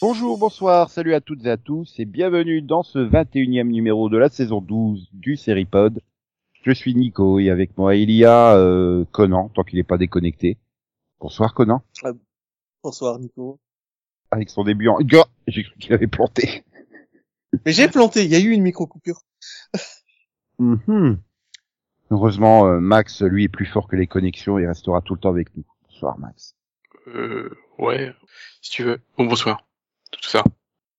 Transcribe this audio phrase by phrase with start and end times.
[0.00, 4.16] Bonjour, bonsoir, salut à toutes et à tous et bienvenue dans ce 21e numéro de
[4.16, 6.00] la saison 12 du Seripod.
[6.68, 9.96] Je suis Nico et avec moi il y a euh, Conan, tant qu'il n'est pas
[9.96, 10.58] déconnecté.
[11.18, 11.82] Bonsoir Conan.
[12.82, 13.58] Bonsoir Nico.
[14.30, 14.98] Avec son début en...
[15.00, 16.66] Gars, j'ai cru qu'il avait planté.
[17.64, 19.22] Mais j'ai planté, il y a eu une micro-coupure.
[20.58, 21.18] Mhm.
[22.10, 25.30] Heureusement, euh, Max, lui, est plus fort que les connexions et restera tout le temps
[25.30, 25.64] avec nous.
[25.84, 26.54] Bonsoir Max.
[27.06, 27.48] Euh,
[27.78, 28.12] ouais,
[28.60, 29.00] si tu veux.
[29.16, 29.66] Bon, bonsoir.
[30.10, 30.44] Tout ça.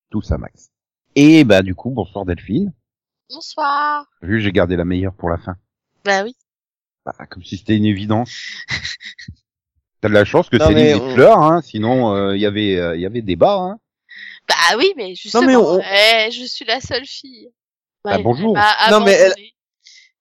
[0.09, 0.71] Tout ça Max.
[1.15, 2.73] Et bah du coup, bonsoir Delphine.
[3.29, 4.05] Bonsoir.
[4.21, 5.55] Vu, j'ai gardé la meilleure pour la fin.
[6.03, 6.35] Bah oui.
[7.05, 8.31] Bah, comme si c'était une évidence.
[10.01, 12.77] T'as de la chance que Non, c'est on- Fleur, hein, sinon euh, il y avait
[12.77, 13.55] euh, il y avait débat.
[13.55, 13.79] Hein.
[14.47, 17.49] Bah oui, mais justement, mais on- eh, je suis la seule fille.
[18.03, 18.53] Bah, bonjour.
[18.53, 19.33] m'a Non, mais elle-.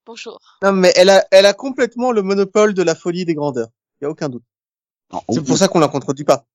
[0.05, 0.41] Bonjour.
[0.62, 3.69] Non mais elle a, elle a complètement le monopole de la folie des grandeurs.
[4.00, 4.43] Il y a aucun doute.
[5.12, 6.47] Non, C'est ou- pour ça qu'on la contredit pas.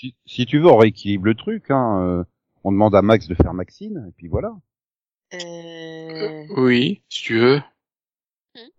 [0.00, 1.70] si, si tu veux, on rééquilibre le truc.
[1.70, 2.24] Hein, euh,
[2.62, 4.52] on demande à Max de faire Maxine, et puis voilà.
[5.34, 6.46] Euh...
[6.56, 7.62] Oui, si tu veux.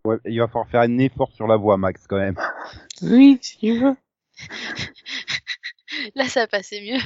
[0.03, 2.35] Ouais, il va falloir faire un effort sur la voix, Max, quand même.
[3.01, 3.95] Oui, si tu veux.
[6.15, 6.99] Là, ça passait mieux.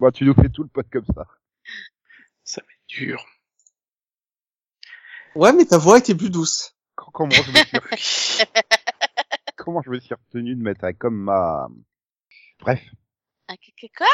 [0.00, 1.26] Bon, tu nous fais tout le pote comme ça.
[2.44, 3.24] Ça va être dur.
[5.34, 6.74] Ouais, mais ta voix était plus douce.
[6.94, 7.56] Co- Comment je me
[7.98, 8.38] suis,
[9.56, 11.68] comment je me suis retenu de mettre un comme ma...
[12.60, 12.82] Bref,
[13.48, 14.06] Un que- que- quoi?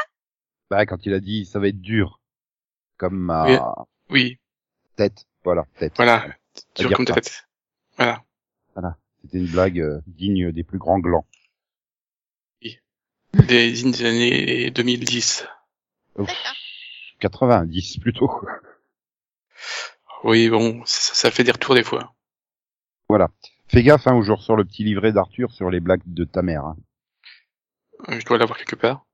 [0.70, 2.20] Bah, quand il a dit ça va être dur,
[2.96, 3.58] comme ma Oui.
[4.08, 4.39] Oui,
[5.08, 5.94] tête, voilà, tête.
[5.96, 6.26] voilà.
[6.76, 7.48] Dur comme ta tête.
[7.96, 8.22] Voilà.
[9.22, 11.26] C'était une blague euh, digne des plus grands glands.
[13.32, 15.46] Des, des années 2010.
[16.16, 16.54] Ouf, D'accord.
[17.20, 18.30] 90 plutôt.
[20.24, 22.14] Oui, bon, ça, ça fait des retours des fois.
[23.08, 23.28] Voilà.
[23.68, 26.42] Fais gaffe, hein, où je ressors le petit livret d'Arthur sur les blagues de ta
[26.42, 26.64] mère.
[26.64, 26.76] Hein.
[28.08, 29.06] Euh, Je dois l'avoir quelque part.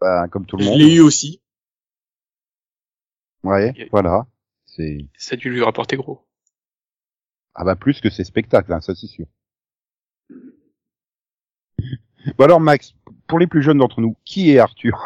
[0.00, 0.78] Bah, comme tout le Je monde.
[0.78, 1.40] l'ai eu aussi.
[3.42, 4.26] Ouais, Et- voilà.
[4.76, 6.26] C'est Ça a dû lui rapporter gros.
[7.54, 9.26] ah bah plus que ces spectacles, hein, ça c'est sûr.
[12.38, 12.94] Bon alors Max,
[13.28, 15.00] pour les plus jeunes d'entre nous, qui est Arthur?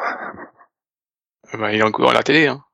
[1.55, 2.65] Euh, Bah, il est encore à la télé, hein.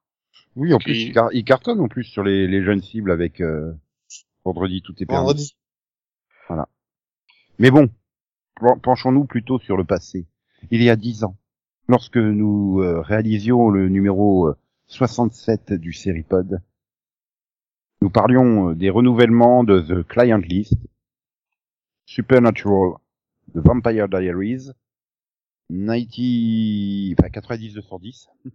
[0.55, 3.41] Oui, en plus il, car- il cartonne en plus sur les, les jeunes cibles avec
[3.41, 3.73] euh,
[4.45, 5.19] Vendredi tout est permis.
[5.19, 5.57] Vendredi.
[7.59, 7.89] Mais bon,
[8.61, 10.27] pen- penchons-nous plutôt sur le passé.
[10.71, 11.37] Il y a dix ans,
[11.89, 16.61] lorsque nous euh, réalisions le numéro euh, 67 du Seripod,
[18.01, 20.75] nous parlions euh, des renouvellements de The Client List,
[22.07, 22.95] Supernatural,
[23.55, 24.73] The Vampire Diaries,
[25.71, 28.29] 90, enfin 90-210,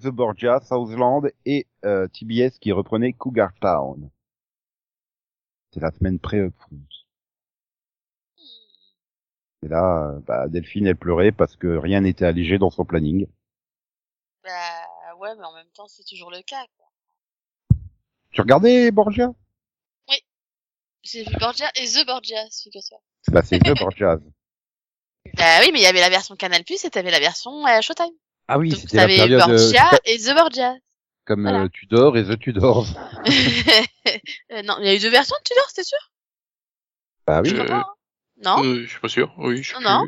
[0.00, 4.10] The Borgia, Southland et euh, TBS qui reprenait Cougar Town.
[5.72, 6.80] C'est la semaine pré-upfront.
[9.62, 13.26] Et là, bah, Delphine, elle pleurait parce que rien n'était allégé dans son planning.
[14.42, 14.50] Bah
[15.18, 16.64] ouais, mais en même temps, c'est toujours le cas.
[16.76, 16.93] Quoi.
[18.34, 19.32] Tu regardais Borgia?
[21.06, 22.98] J'ai vu Borgia et The Borgia, figure-toi.
[23.28, 24.16] Bah, c'est The Borgia.
[25.38, 27.80] Bah oui, mais il y avait la version Canal Plus et t'avais la version euh,
[27.80, 28.12] Showtime.
[28.46, 30.74] Ah oui, c'était la période euh, Borgia et The Borgia.
[31.24, 31.62] comme voilà.
[31.64, 32.86] euh, Tudor et The Tudors.
[34.52, 35.98] Euh, non, il y a eu deux versions de Tudor, c'était sûr?
[37.26, 37.48] Bah oui.
[37.50, 37.94] Je crois pas, hein.
[38.42, 39.34] Non, Euh, je suis pas sûr.
[39.38, 40.06] Oui, je Non, non.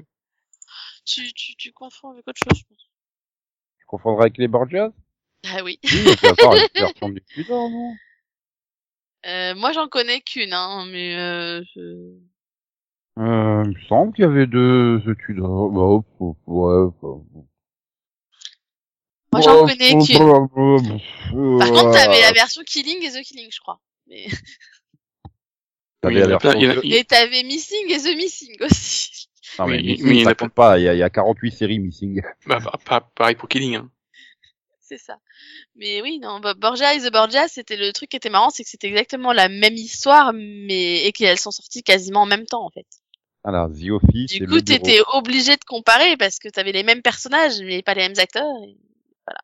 [1.06, 2.90] tu, tu, tu confonds avec autre chose, je pense.
[3.78, 4.90] Tu confondras avec les Borgias?
[5.46, 5.78] Ah oui.
[5.84, 7.94] Oui, mais c'est une version du Tudor, non?
[9.26, 11.80] Euh, moi, j'en connais qu'une, hein, mais euh, je...
[13.18, 15.70] euh, Il me semble qu'il y avait deux Tudors.
[15.70, 15.80] Bah,
[16.20, 17.08] oh, ouais, bah,
[19.32, 20.22] Moi, j'en connais oh, qu'une.
[20.22, 20.78] oh, oh,
[21.34, 23.80] oh, Par contre, t'avais la euh, version Killing et The Killing, je crois.
[24.06, 24.26] Mais...
[26.00, 29.28] t'avais Oui, la version Et t'avais Missing et The Missing aussi.
[29.58, 30.78] Non, mais Oui, Missing, mais il a pas.
[30.78, 32.22] Il y, a, il y a 48 séries Missing.
[32.46, 33.90] Bah, bah, pareil pour Killing, hein.
[34.88, 35.18] C'est ça.
[35.74, 38.62] Mais oui, non, Bo- Borgia et The Borgia, c'était le truc qui était marrant, c'est
[38.62, 42.64] que c'était exactement la même histoire, mais et qu'elles sont sorties quasiment en même temps,
[42.64, 42.86] en fait.
[43.42, 47.60] Alors, The Office Du coup, t'étais obligé de comparer parce que t'avais les mêmes personnages,
[47.62, 48.46] mais pas les mêmes acteurs.
[48.64, 48.76] Et
[49.26, 49.40] voilà.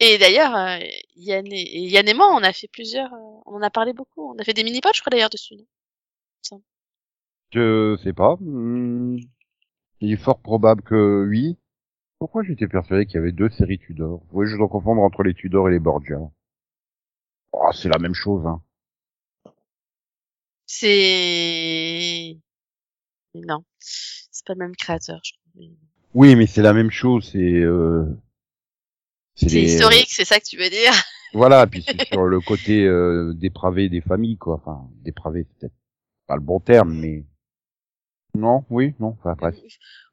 [0.00, 0.78] Et d'ailleurs, euh,
[1.16, 4.30] Yann, et, Yann et moi, on a fait plusieurs, euh, on en a parlé beaucoup.
[4.30, 5.54] On a fait des mini-pods, je crois d'ailleurs dessus.
[6.52, 6.62] non?
[7.52, 8.36] Je sais pas.
[8.40, 9.16] Hmm,
[10.00, 11.56] Il est fort probable que oui.
[12.18, 14.22] Pourquoi j'étais persuadé qu'il y avait deux séries Tudor?
[14.32, 16.18] Oui, je dois confondre entre les Tudor et les Borgia.
[17.52, 18.62] Oh, c'est la même chose, hein.
[20.66, 22.36] C'est
[23.34, 25.20] non, c'est pas le même créateur.
[25.24, 25.68] Je crois.
[26.14, 27.30] Oui, mais c'est la même chose.
[27.32, 28.04] C'est euh...
[29.34, 30.92] C'est les- historique, c'est ça que tu veux dire?
[31.34, 34.54] Voilà, puis c'est sur le côté euh, dépravé des familles, quoi.
[34.54, 35.74] Enfin, dépravé, c'est peut-être
[36.26, 37.24] pas le bon terme, mais
[38.34, 39.16] non, oui, non.
[39.18, 39.56] Enfin, bref.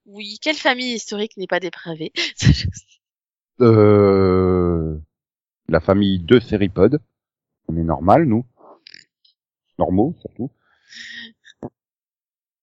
[0.06, 2.12] Oui, quelle famille historique n'est pas dépravée
[3.60, 4.98] Euh...
[5.70, 7.00] La famille de Séripod.
[7.68, 8.46] On est normal, nous.
[9.80, 10.52] Normaux, surtout.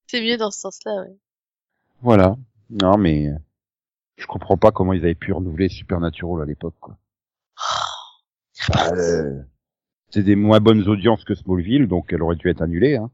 [0.07, 1.17] C'est mieux dans ce sens-là, ouais.
[2.03, 2.37] Voilà.
[2.69, 3.31] Non, mais
[4.17, 6.99] je comprends pas comment ils avaient pu renouveler Supernatural à l'époque, quoi.
[8.69, 9.43] Bah, euh,
[10.11, 13.11] c'est des moins bonnes audiences que Smallville, donc elle aurait dû être annulée, hein.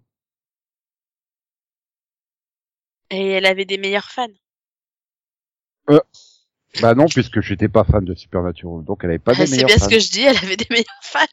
[3.11, 4.27] Et elle avait des meilleurs fans.
[6.83, 9.53] Bah non, puisque j'étais pas fan de Supernatural, donc elle avait pas Ah, des c'est
[9.57, 9.85] meilleurs bien fans.
[9.85, 11.25] ce que je dis, elle avait des meilleurs fans.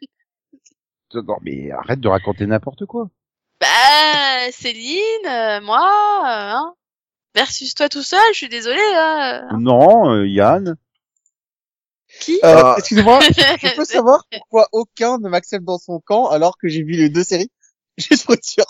[1.16, 3.10] Non, mais arrête de raconter n'importe quoi.
[3.60, 6.74] Bah, Céline, euh, moi, euh, hein.
[7.36, 9.48] Versus toi tout seul, je suis désolée, hein.
[9.60, 10.76] Non, euh, Yann.
[12.20, 12.76] Qui Euh.
[12.78, 16.94] Excusez-moi, je peux savoir pourquoi aucun ne m'accepte dans son camp alors que j'ai vu
[16.94, 17.52] les deux séries?
[17.98, 18.66] Juste pour être sûr.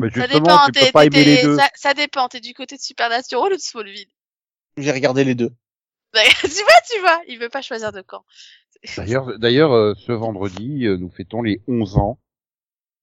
[0.00, 1.56] Mais Ça justement, dépend, tu peux pas aimer les deux.
[1.56, 4.10] Ça, ça dépend, t'es du côté de Supernatural ou de Smallville
[4.76, 5.50] J'ai regardé les deux.
[6.12, 8.24] Bah, Tu vois, tu vois, il veut pas choisir de camp.
[8.96, 12.20] D'ailleurs, d'ailleurs, euh, ce vendredi, euh, nous fêtons les 11 ans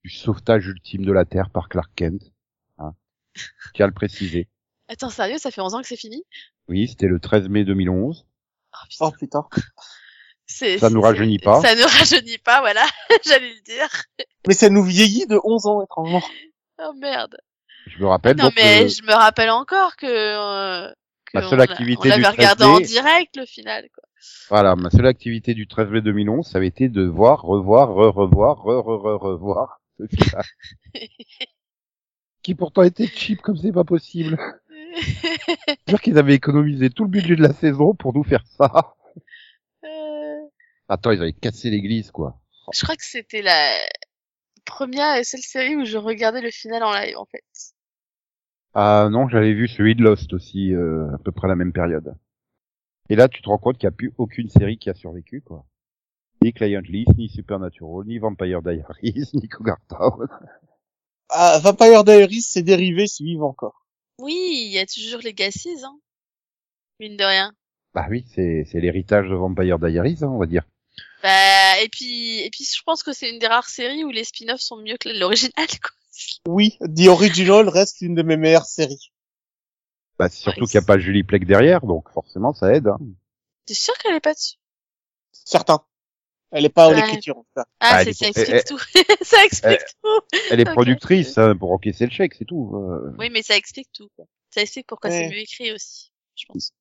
[0.04, 2.32] du sauvetage ultime de la Terre par Clark Kent.
[2.78, 2.94] Hein.
[3.74, 4.50] Tiens à le préciser.
[4.88, 6.24] Attends, sérieux, ça fait 11 ans que c'est fini?
[6.68, 8.26] Oui, c'était le 13 mai 2011.
[8.74, 10.78] Oh putain, Oh putain.
[10.78, 11.62] ça nous rajeunit pas.
[11.62, 12.86] Ça nous rajeunit pas, voilà,
[13.26, 13.90] j'allais le dire.
[14.48, 16.22] Mais ça nous vieillit de 11 ans, étrangement.
[16.80, 17.36] Oh merde.
[17.88, 20.90] Je me rappelle non donc mais euh, je me rappelle encore que, euh,
[21.26, 23.88] que Ma seule on activité on l'avait du regardé 13 en mai- direct le final
[23.94, 24.04] quoi.
[24.50, 28.58] voilà, ma seule activité du 13 mai 2011, ça avait été de voir, revoir, re-revoir,
[28.64, 30.44] re-re-re-revoir ce final.
[32.42, 34.38] Qui pourtant était cheap comme c'est pas possible.
[35.88, 38.96] Dire qu'ils avaient économisé tout le budget de la saison pour nous faire ça.
[39.86, 40.40] Euh,
[40.90, 42.40] Attends, ils avaient cassé l'église, quoi.
[42.74, 43.74] je crois que c'était la
[44.66, 47.44] première et seule série où je regardais le final en live en fait.
[48.74, 52.16] Ah non, j'avais vu celui de Lost aussi, euh, à peu près la même période.
[53.10, 55.42] Et là, tu te rends compte qu'il n'y a plus aucune série qui a survécu,
[55.42, 55.66] quoi.
[56.42, 60.28] Ni Client List, ni Supernatural, ni Vampire Diaries, ni Cougar Town.
[61.30, 63.86] Ah, Vampire Diaries, c'est dérivé, c'est vivant encore.
[64.20, 66.00] Oui, il y a toujours les Gassies, hein.
[67.00, 67.54] Mine de rien.
[67.94, 70.64] Bah oui, c'est, c'est l'héritage de Vampire Diaries, hein, on va dire.
[71.24, 74.24] Bah, et puis, et puis, je pense que c'est une des rares séries où les
[74.26, 75.92] spin-offs sont mieux que l'original, quoi.
[76.48, 79.12] Oui, The Original reste une de mes meilleures séries.
[80.20, 82.88] Bah, c'est surtout Ouais, qu'il n'y a pas Julie Plec derrière, donc forcément, ça aide.
[82.88, 83.00] Hein.
[83.66, 84.58] T'es sûr qu'elle est pas dessus?
[85.32, 85.80] Certain.
[86.52, 87.66] Elle est pas l'écriture, en tout cas.
[87.80, 89.24] Ah, Ah, c'est, elle ça pour- explique elle- tout.
[89.26, 90.38] ça explique tout.
[90.52, 92.74] Elle est productrice hein, pour encaisser le chèque, c'est tout.
[92.76, 93.16] euh.
[93.18, 94.26] Oui, mais ça explique tout, quoi.
[94.54, 95.18] Ça explique pourquoi Ouais.
[95.18, 96.74] c'est mieux écrit aussi, je pense.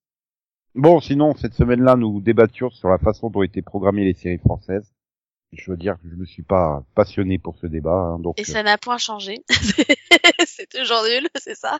[0.75, 4.91] Bon, sinon, cette semaine-là, nous débattions sur la façon dont étaient programmées les séries françaises.
[5.51, 8.39] Je veux dire que je me suis pas passionné pour ce débat, hein, donc.
[8.39, 9.43] Et euh, ça n'a point changé.
[10.47, 11.77] c'est toujours nul, c'est ça?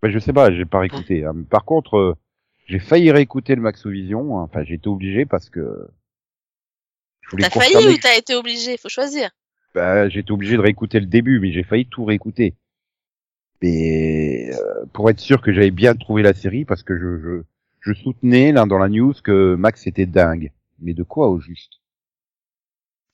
[0.00, 1.24] Bah, je sais pas, j'ai pas réécouté.
[1.24, 1.34] hein.
[1.50, 2.14] Par contre, euh,
[2.66, 4.38] j'ai failli réécouter le Maxovision.
[4.38, 4.44] hein.
[4.44, 5.88] Enfin, j'ai été obligé parce que
[7.38, 8.78] T'as failli ou t'as été obligé?
[8.78, 9.30] Faut choisir.
[9.74, 12.54] Bah, j'ai été obligé de réécouter le début, mais j'ai failli tout réécouter.
[13.62, 17.42] Mais euh, pour être sûr que j'avais bien trouvé la série, parce que je, je,
[17.84, 20.52] je soutenais là dans la news que Max était dingue.
[20.80, 21.80] Mais de quoi au juste?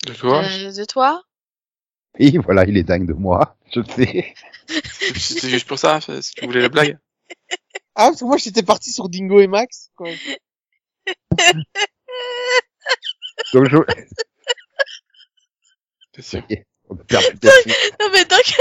[0.07, 1.23] De toi Euh, de toi?
[2.19, 4.35] Et voilà, il est dingue de moi, je sais.
[5.17, 6.99] C'était juste pour ça, si tu voulais la blague.
[7.97, 9.91] Ah, parce que moi, j'étais parti sur Dingo et Max.
[9.97, 10.09] quoi.
[13.53, 13.77] Donc je...
[16.15, 16.43] C'est sûr?
[16.89, 16.95] on.
[16.95, 17.03] Non,
[18.13, 18.57] mais donc,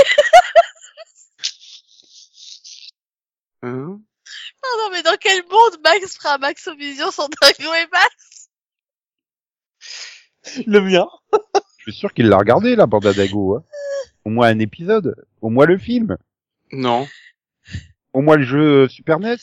[3.61, 4.01] Hein?
[4.63, 8.49] Non, mais dans quel monde Max fera Maxovision sans Dingo et Max?
[10.67, 11.07] Le mien.
[11.77, 13.55] Je suis sûr qu'il l'a regardé la bande à Dago.
[13.57, 13.63] Hein.
[14.25, 16.17] Au moins un épisode, au moins le film,
[16.71, 17.07] Non.
[18.13, 19.37] au moins le jeu euh, Super NES.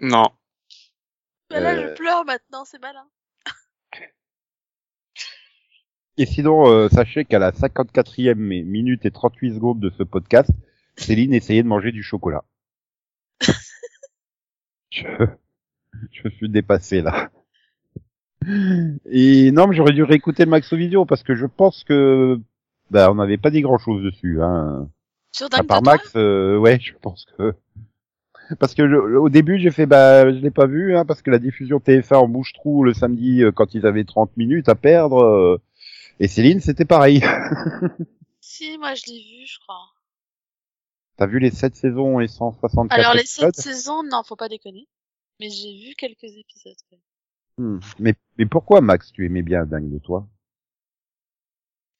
[0.00, 0.24] Non.
[1.50, 1.88] Bah là, Euh.
[1.90, 3.06] je pleure maintenant, c'est malin.
[6.18, 10.48] Et sinon, euh, sachez qu'à la 54e mi- minute et 38 secondes de ce podcast,
[10.96, 12.42] Céline essayait de manger du chocolat.
[14.90, 15.06] Je,
[16.12, 17.30] je suis dépassé là.
[19.10, 22.38] Et non, mais j'aurais dû réécouter le Maxovision parce que je pense que
[22.90, 24.40] bah, on n'avait pas dit grand chose dessus.
[24.42, 24.88] Hein.
[25.32, 25.82] Sur À part?
[25.82, 27.54] Max, euh, ouais, je pense que
[28.60, 31.32] parce que je- au début j'ai fait bah je l'ai pas vu hein, parce que
[31.32, 34.76] la diffusion TF1 en bouche trou le samedi euh, quand ils avaient 30 minutes à
[34.76, 35.20] perdre.
[35.24, 35.60] euh,
[36.20, 37.22] Et Céline, c'était pareil.
[38.40, 39.80] Si, moi je l'ai vu, je crois.
[41.16, 44.48] T'as vu les 7 saisons et 164 Alors les épisodes sept saisons, non, faut pas
[44.48, 44.86] déconner.
[45.40, 46.76] Mais j'ai vu quelques épisodes.
[46.90, 46.96] quand
[47.58, 47.76] même.
[47.76, 47.80] Hmm.
[47.98, 50.26] mais, mais pourquoi, Max, tu aimais bien Dingue de toi?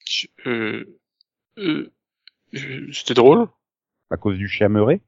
[0.05, 0.99] Je- euh,
[1.57, 1.91] euh,
[2.93, 3.47] C'était drôle.
[4.09, 5.01] À cause du chien meuré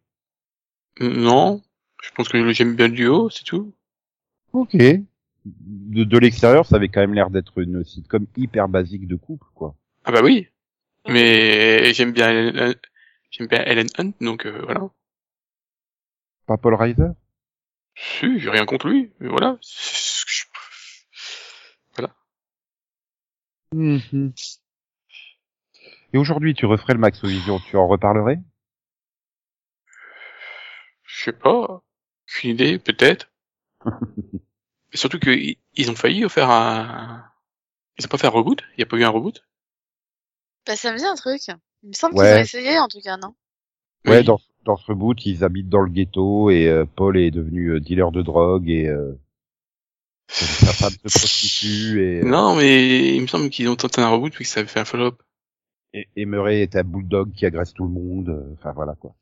[1.00, 1.62] Non.
[2.02, 3.74] Je pense que j'aime bien le duo, c'est tout.
[4.54, 4.76] Ok.
[4.76, 9.48] De, de l'extérieur, ça avait quand même l'air d'être une sitcom hyper basique de couple,
[9.56, 9.76] quoi.
[10.04, 10.48] Ah bah oui.
[11.08, 12.76] Mais j'aime bien Ellen,
[13.32, 14.90] j'aime bien Ellen Hunt, donc euh, voilà.
[16.46, 17.10] Pas Paul Reiser?
[17.96, 19.58] Si, j'ai rien contre lui, mais voilà.
[19.62, 20.46] Je-
[23.72, 24.34] Mhm.
[26.14, 28.40] Et aujourd'hui, tu referais le Max Vision, tu en reparlerais?
[31.04, 31.84] Je sais pas.
[32.28, 33.30] Aucune idée, peut-être.
[34.92, 37.24] Et surtout que i- ils ont failli faire un.
[37.98, 38.64] Ils ont pas fait un reboot?
[38.78, 39.44] Il y a pas eu un reboot?
[40.66, 41.42] Bah ça me dit un truc.
[41.84, 42.26] Il me semble Ouais.
[42.26, 43.34] qu'ils ont essayé en tout cas, non?
[44.06, 44.24] Ouais, Oui.
[44.24, 47.80] dans, dans ce reboot, ils habitent dans le ghetto et euh, Paul est devenu euh,
[47.80, 49.14] dealer de drogue et euh,
[50.30, 54.10] sa femme se prostitue et, euh, Non, mais il me semble qu'ils ont tenté un
[54.10, 55.22] reboot puis que ça avait fait un follow-up.
[55.94, 58.30] et, et Murray est un bulldog qui agresse tout le monde.
[58.30, 59.16] euh, Enfin voilà quoi.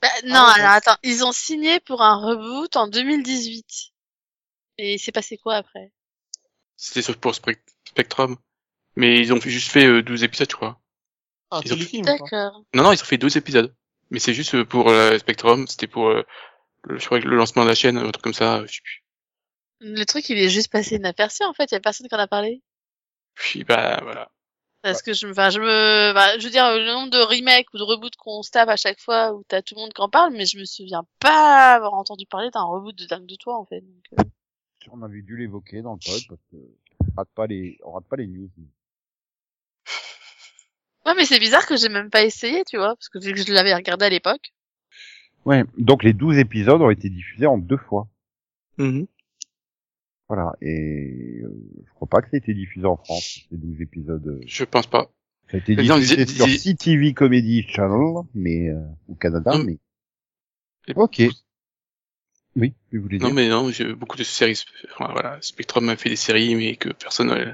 [0.00, 3.92] Bah non, ouais, alors attends, ils ont signé pour un reboot en 2018.
[4.78, 5.92] Et il s'est passé quoi après?
[6.76, 8.36] C'était sauf pour Spec- Spectrum.
[8.96, 10.80] Mais ils ont fait- juste fait euh, 12 épisodes, je crois.
[11.50, 12.14] Un Ils ont- téléfilm, quoi.
[12.18, 12.62] D'accord.
[12.74, 13.74] Non, non, ils ont fait 12 épisodes.
[14.10, 16.22] Mais c'est juste euh, pour euh, Spectrum, c'était pour, euh,
[16.84, 18.80] le, je crois que le lancement de la chaîne, un truc comme ça, je sais
[18.82, 19.04] plus.
[19.80, 22.18] Le truc, il est juste passé inaperçu en fait, il y a personne qui en
[22.18, 22.62] a parlé.
[23.34, 24.30] Puis bah voilà.
[24.82, 27.72] Parce que je me, enfin, je me, bah, je veux dire, le nombre de remakes
[27.72, 30.00] ou de reboots qu'on se tape à chaque fois où t'as tout le monde qui
[30.02, 33.36] en parle, mais je me souviens pas avoir entendu parler d'un reboot de Dingue de
[33.36, 33.80] toi, en fait.
[33.80, 34.24] Donc, euh,
[34.90, 36.56] On avait dû l'évoquer dans le pod parce que
[37.00, 38.50] on rate pas les, on rate pas les news.
[41.06, 43.42] Ouais, mais c'est bizarre que j'ai même pas essayé, tu vois, parce que vu que
[43.42, 44.52] je l'avais regardé à l'époque.
[45.44, 48.06] Ouais, donc les 12 épisodes ont été diffusés en deux fois.
[48.78, 49.06] Mhm.
[50.28, 51.52] Voilà, et euh,
[51.86, 54.26] je crois pas que ça a été diffusé en France, ces 12 épisodes.
[54.26, 54.40] euh.
[54.46, 55.10] Je pense pas.
[55.50, 59.58] Ça a été Mais non, diffusé dis- sur CTV Comedy Channel, mais euh, au Canada,
[59.58, 59.78] Non, mais...
[60.88, 61.20] Et- Ok.
[62.54, 63.28] Oui, vous voulez dire?
[63.28, 64.62] Non, mais non, j'ai beaucoup de séries.
[64.94, 67.50] Enfin, voilà, Spectrum a fait des séries, mais que personne euh,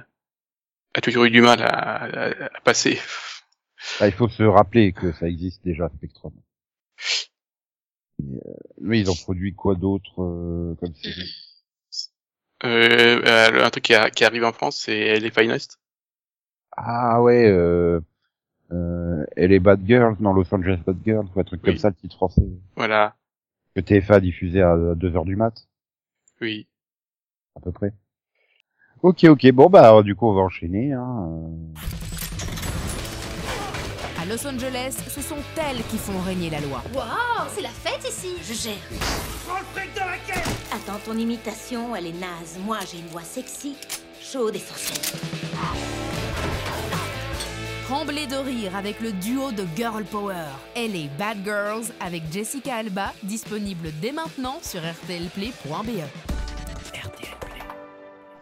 [0.94, 2.98] a toujours eu du mal à, à- à passer.
[4.00, 6.32] Ah, il faut se rappeler que ça existe déjà, Spectrum.
[8.20, 11.30] Et, euh, mais ils ont produit quoi d'autre euh, comme série?
[12.64, 15.78] Euh, euh, un truc qui, a- qui arrive en France, c'est Les Finest.
[16.76, 18.00] Ah ouais, euh,
[18.72, 21.70] euh, elle est Bad Girls, non, Los Angeles Bad Girls, ou un truc Oui.
[21.70, 22.42] comme ça, le titre français.
[22.76, 23.14] Voilà.
[23.76, 25.68] Que TFA a diffusé à 2h du mat,
[26.40, 26.66] Oui.
[27.54, 27.92] à peu près.
[29.02, 30.92] Ok, ok, bon bah alors, du coup on va enchaîner.
[30.92, 31.50] Hein.
[34.28, 36.82] À Los Angeles, ce sont elles qui font régner la loi.
[36.92, 38.34] Wow, c'est la fête ici.
[38.42, 38.74] Je gère.
[40.70, 42.58] Attends, ton imitation, elle est naze.
[42.62, 43.76] Moi, j'ai une voix sexy,
[44.20, 44.98] chaude et sorcière.
[47.84, 50.44] Tremblez de rire avec le duo de Girl Power.
[50.76, 56.02] Elle est Bad Girls avec Jessica Alba, disponible dès maintenant sur rtlplay.be.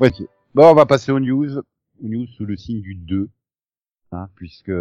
[0.00, 0.10] Ouais.
[0.52, 1.58] Bon, on va passer aux news.
[1.58, 3.28] Aux news sous le signe du 2.
[4.10, 4.72] Hein, puisque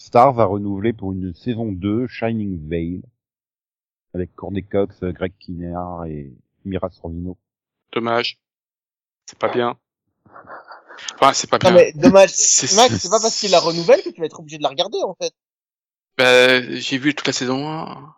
[0.00, 3.02] Star va renouveler pour une saison 2 Shining Veil.
[4.14, 6.32] Avec Courtney Cox, Greg Kinnear et
[6.64, 7.36] Mira Sorvino.
[7.92, 8.38] Dommage.
[9.26, 9.78] C'est pas bien.
[11.14, 11.72] Enfin, c'est pas Non bien.
[11.74, 12.30] mais dommage.
[12.34, 14.70] C'est- Max, c'est pas parce qu'il la renouvelle que tu vas être obligé de la
[14.70, 15.32] regarder en fait.
[16.18, 18.14] Bah, j'ai vu toute la saison 1.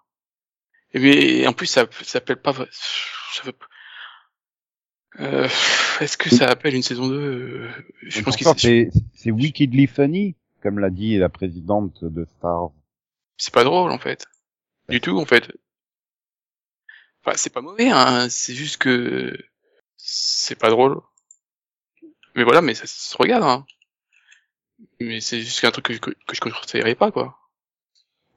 [0.95, 2.53] Et mais en plus, ça, ça s'appelle pas.
[2.55, 3.53] Ça veut...
[5.21, 5.49] Euh,
[6.01, 7.69] Est-ce que ça appelle une saison 2 Euh,
[8.03, 12.71] Je pense que c'est c'est wickedly funny, comme l'a dit la présidente de Star.
[13.37, 14.26] c'est pas drôle en fait.
[14.88, 15.52] Du tout en fait.
[17.25, 18.28] Enfin, c'est pas mauvais, hein.
[18.28, 19.37] C'est juste que
[19.97, 21.00] c'est pas drôle.
[22.35, 23.45] Mais voilà, mais ça, se regarde.
[23.45, 23.66] Hein.
[25.00, 27.38] Mais c'est juste un truc que, que, que je conseillerais pas quoi.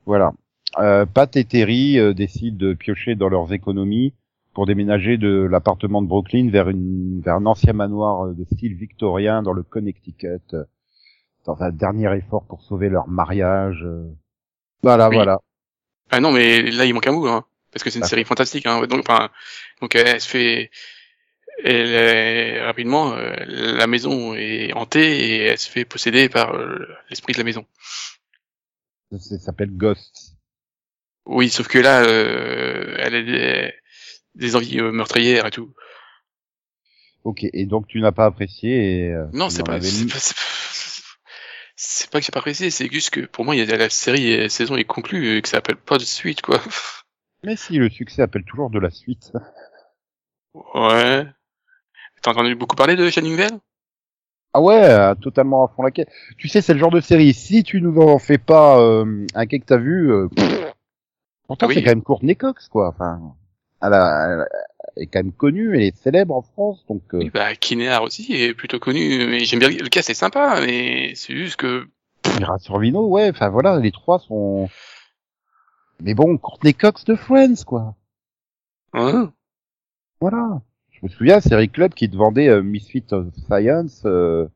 [0.06, 0.34] Voilà.
[0.78, 4.14] Euh, Pat et Terry euh, décident de piocher dans leurs économies
[4.54, 8.76] pour déménager de l'appartement de Brooklyn vers, une, vers un ancien manoir euh, de style
[8.76, 10.56] victorien dans le Connecticut,
[11.46, 13.84] dans un dernier effort pour sauver leur mariage.
[13.84, 14.10] euh.
[14.82, 15.16] Voilà, Oui.
[15.16, 15.40] voilà.
[16.12, 18.08] Ah non, mais là il manque un bout, hein, parce que c'est une Ah.
[18.08, 18.66] série fantastique.
[18.66, 18.86] Hein.
[18.88, 19.30] Donc, enfin,
[19.82, 20.70] donc elle, se fait,
[21.64, 26.88] elle est- rapidement, euh, la maison est hantée et elle se fait posséder par euh,
[27.10, 27.66] l'esprit de la maison.
[29.12, 30.34] Ça, s'appelle Ghost.
[31.26, 33.74] Oui, sauf que là, euh, elle a des,
[34.36, 35.74] des envies euh, meurtrières et tout.
[37.24, 39.12] Ok, et donc tu n'as pas apprécié et...
[39.12, 40.20] euh, Non, c'est pas, avais pas,
[41.76, 43.90] c'est pas, que j'ai pas apprécié, c'est juste que pour moi, il y a la
[43.90, 46.60] série, la saison est conclue et que ça appelle pas de suite, quoi.
[47.44, 49.32] Mais si, le succès appelle toujours de la suite.
[50.54, 51.26] Ouais.
[52.22, 53.60] T'as entendu beaucoup parler de Shining Vale
[54.54, 56.08] Ah ouais, euh, totalement à fond la caisse.
[56.38, 59.46] Tu sais, c'est le genre de série, si tu nous en fais pas euh, un
[59.46, 60.12] quai que t'as vu...
[60.12, 60.28] euh,
[61.48, 61.76] pourtant, Ah oui.
[61.76, 62.88] c'est quand même Courtney Cox, quoi.
[62.90, 63.36] Enfin,
[63.82, 64.46] elle, a- elle
[64.98, 67.02] est quand même connue, elle est célèbre en France, donc...
[67.14, 70.62] euh, Oui, bah, Kinear aussi est plutôt connu, mais j'aime bien, le cas c'est sympa,
[70.62, 71.88] mais c'est juste que,
[72.40, 74.70] Mira Sorvino, ouais, enfin voilà, les trois sont...
[76.02, 77.96] Mais bon, Courtney Cox de Friends, quoi.
[78.94, 79.32] hein,
[80.20, 80.62] Voilà.
[80.92, 84.48] Je me souviens, Série Club qui te vendait euh, Misfit of Science euh,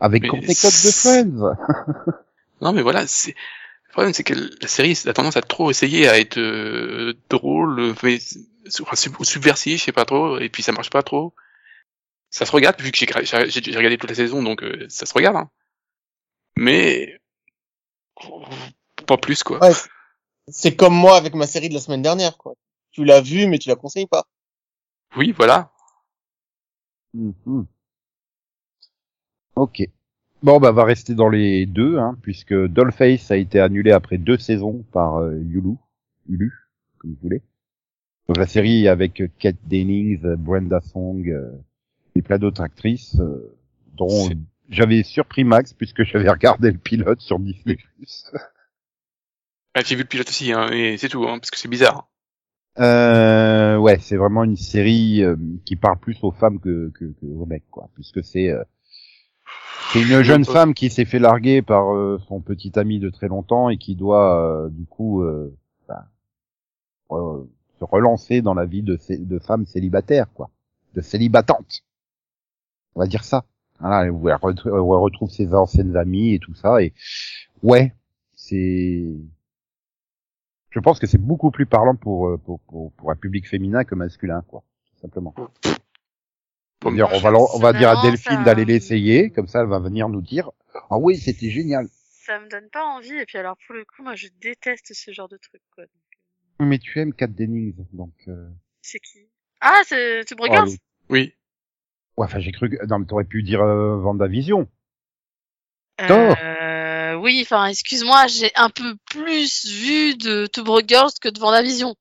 [0.00, 1.56] avec Mais Courtney Cox de Friends.
[2.62, 3.32] Non, mais voilà, c'est,
[3.88, 7.94] le problème c'est que la série a tendance à trop essayer à être euh, drôle,
[8.02, 8.18] mais,
[8.70, 11.34] subversif, je sais pas trop, et puis ça marche pas trop.
[12.30, 14.86] Ça se regarde, vu que j'ai, j'ai, j'ai- j'ai regardé toute la saison, donc euh,
[14.88, 15.50] ça se regarde, hein.
[16.56, 17.20] Mais,
[19.06, 19.60] pas plus, quoi.
[19.60, 19.72] Ouais.
[20.48, 22.54] C'est comme moi avec ma série de la semaine dernière, quoi.
[22.92, 24.24] Tu l'as vue, mais tu la conseilles pas.
[25.16, 25.72] Oui, voilà.
[27.14, 27.66] Mhm.
[29.54, 29.82] Ok.
[30.42, 34.38] Bon, bah, va rester dans les deux, hein, puisque Dollface a été annulé après deux
[34.38, 35.76] saisons par euh, Hulu,
[36.28, 36.52] Hulu,
[36.98, 37.42] comme vous voulez.
[38.28, 41.52] Donc la série avec Kate Dennings, Brenda Song euh,
[42.14, 43.56] et plein d'autres actrices, euh,
[43.94, 44.28] dont
[44.68, 47.78] j'avais surpris Max puisque j'avais regardé le pilote sur Disney+.
[49.74, 52.08] Ah, j'ai vu le pilote aussi, hein, et c'est tout, hein, parce que c'est bizarre.
[52.78, 57.26] Euh, ouais, c'est vraiment une série euh, qui parle plus aux femmes que, que, que
[57.26, 58.64] aux mecs, quoi, puisque c'est euh,
[59.92, 63.28] c'est une jeune femme qui s'est fait larguer par euh, son petit ami de très
[63.28, 65.56] longtemps et qui doit euh, du coup euh,
[65.88, 66.06] bah,
[67.12, 67.44] euh,
[67.78, 70.50] se relancer dans la vie de, de femme célibataire, quoi,
[70.94, 71.82] de célibatante.
[72.94, 73.44] On va dire ça.
[73.78, 76.82] Voilà, où elle, ret- où elle retrouve ses anciennes amies et tout ça.
[76.82, 76.94] Et
[77.62, 77.92] ouais,
[78.34, 79.04] c'est.
[80.70, 83.84] Je pense que c'est beaucoup plus parlant pour, euh, pour, pour, pour un public féminin
[83.84, 85.34] que masculin, quoi, tout simplement.
[86.80, 89.68] Pour Dire, on va, on va dire à Delphine ça- d'aller l'essayer, comme ça elle
[89.68, 90.50] va venir nous dire
[90.90, 91.88] ah oui c'était génial.
[91.90, 93.14] Ça me donne pas envie.
[93.14, 95.84] Et puis alors, pour le coup, moi, je déteste ce genre de truc, quoi.
[96.60, 98.48] Mais tu aimes Kat Dennings, donc euh...
[98.82, 99.28] C'est qui?
[99.60, 100.64] Ah, c'est Two oh,
[101.08, 101.34] Oui.
[102.16, 104.68] ouais, enfin j'ai cru que non mais t'aurais pu dire euh, Vendavision.
[105.98, 106.36] Thor.
[106.42, 111.38] Euh, oui, enfin, excuse-moi, j'ai un peu plus vu de Two Broke Girls que de
[111.38, 111.94] Vendavision.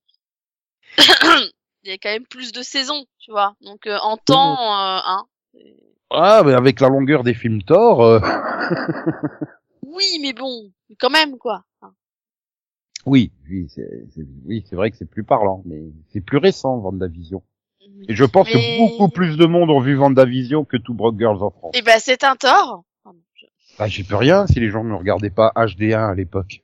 [0.98, 3.56] Il y a quand même plus de saisons, tu vois.
[3.62, 5.26] Donc, euh, en temps, euh, hein.
[6.10, 8.04] Ah mais avec la longueur des films Thor.
[8.04, 8.20] euh,
[9.84, 11.63] Oui, mais bon, quand même, quoi.
[13.06, 16.78] Oui, oui c'est c'est- oui c'est vrai que c'est plus parlant, mais c'est plus récent
[16.80, 17.44] Vendavision.
[18.08, 21.18] Et je pense Mais- que beaucoup plus de monde ont vu Vendavision que Two Broke
[21.18, 21.72] Girls en France.
[21.76, 22.84] Eh ben, c'est un tort.
[23.78, 26.63] Bah, j'y peux rien si les gens ne regardaient pas HD1 à l'époque.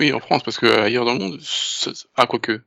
[0.00, 1.40] Oui, en France, parce que euh, ailleurs dans le monde,
[2.16, 2.62] ah, quoique.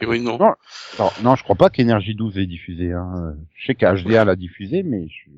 [0.00, 0.38] Et oui, non.
[0.38, 0.54] Non.
[0.98, 2.92] Non, non, je crois pas qu'Énergie 12 ait diffusé.
[2.92, 3.34] Hein.
[3.54, 5.30] Je sais qu'HDA l'a diffusé, mais je...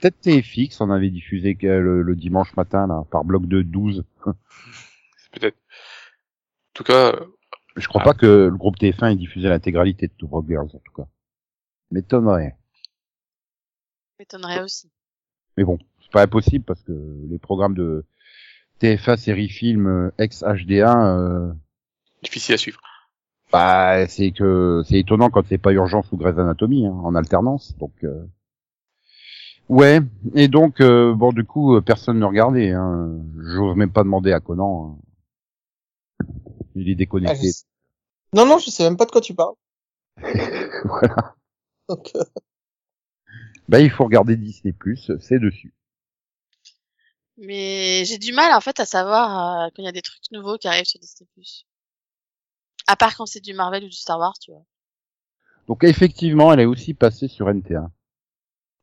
[0.00, 4.04] peut-être TFX en avait diffusé que le, le dimanche matin là, par bloc de 12.
[5.38, 5.56] Peut-être.
[5.56, 7.26] En tout cas, euh,
[7.76, 8.04] Je crois Ah.
[8.06, 11.06] pas que le groupe TF1 ait diffusé l'intégralité de Two Broke Girls en tout cas.
[11.90, 12.56] M'étonnerait.
[14.18, 14.90] m'étonnerait aussi.
[15.56, 16.92] Mais bon, c'est pas impossible parce que
[17.28, 18.04] les programmes de
[18.80, 21.52] TF1 série film euh, ex HD1, euh,
[22.22, 22.80] difficile à suivre.
[23.52, 27.76] bah c'est que c'est étonnant quand c'est pas urgence ou Grey's Anatomy hein, en alternance.
[27.78, 28.24] Donc euh,
[29.68, 30.00] ouais.
[30.34, 32.72] Et donc euh, bon du coup euh, personne ne regardait.
[32.72, 33.18] Hein.
[33.38, 34.98] J'ose même pas demander à Conan.
[36.76, 37.50] Il est Ah, je déconnecté.
[37.52, 37.64] sais-
[38.34, 39.54] Non, non, je sais même pas de quoi tu parles.
[40.84, 41.34] voilà.
[41.88, 42.24] Donc, euh,
[43.68, 44.74] Bah il faut regarder Disney
[45.20, 45.72] c'est dessus.
[47.38, 50.30] Mais j'ai du mal, en fait, à savoir euh, quand il y a des trucs
[50.32, 51.28] nouveaux qui arrivent sur Disney+.
[52.86, 54.64] À part quand c'est du Marvel ou du Star Wars, tu vois.
[55.66, 57.90] Donc effectivement, elle est aussi passée sur NT1.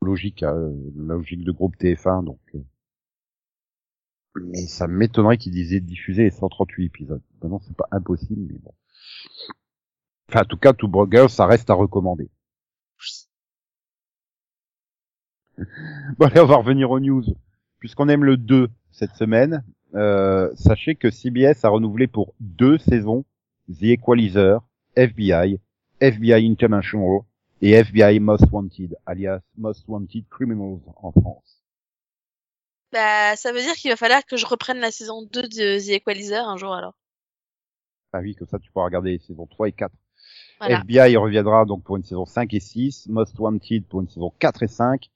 [0.01, 2.39] Logique, hein, logique de groupe TF1, donc.
[4.35, 7.21] Mais ça m'étonnerait qu'ils disaient diffuser les 138 épisodes.
[7.41, 8.73] Maintenant, c'est pas impossible, mais bon.
[10.29, 12.29] Enfin, en tout cas, Broke Girls, ça reste à recommander.
[16.17, 17.23] Bon, allez, on va revenir aux news.
[17.79, 23.23] Puisqu'on aime le 2 cette semaine, euh, sachez que CBS a renouvelé pour deux saisons
[23.69, 24.61] The Equalizer,
[24.95, 25.59] FBI,
[25.99, 27.19] FBI International
[27.61, 31.62] et FBI Most Wanted, alias Most Wanted Criminals en France.
[32.93, 35.89] Bah, ça veut dire qu'il va falloir que je reprenne la saison 2 de The
[35.89, 36.93] Equalizer un jour, alors.
[38.13, 39.91] Ah oui, comme ça tu pourras regarder les saisons 3 et 4.
[40.59, 40.81] Voilà.
[40.81, 44.61] FBI reviendra donc pour une saison 5 et 6, Most Wanted pour une saison 4
[44.61, 45.09] et 5,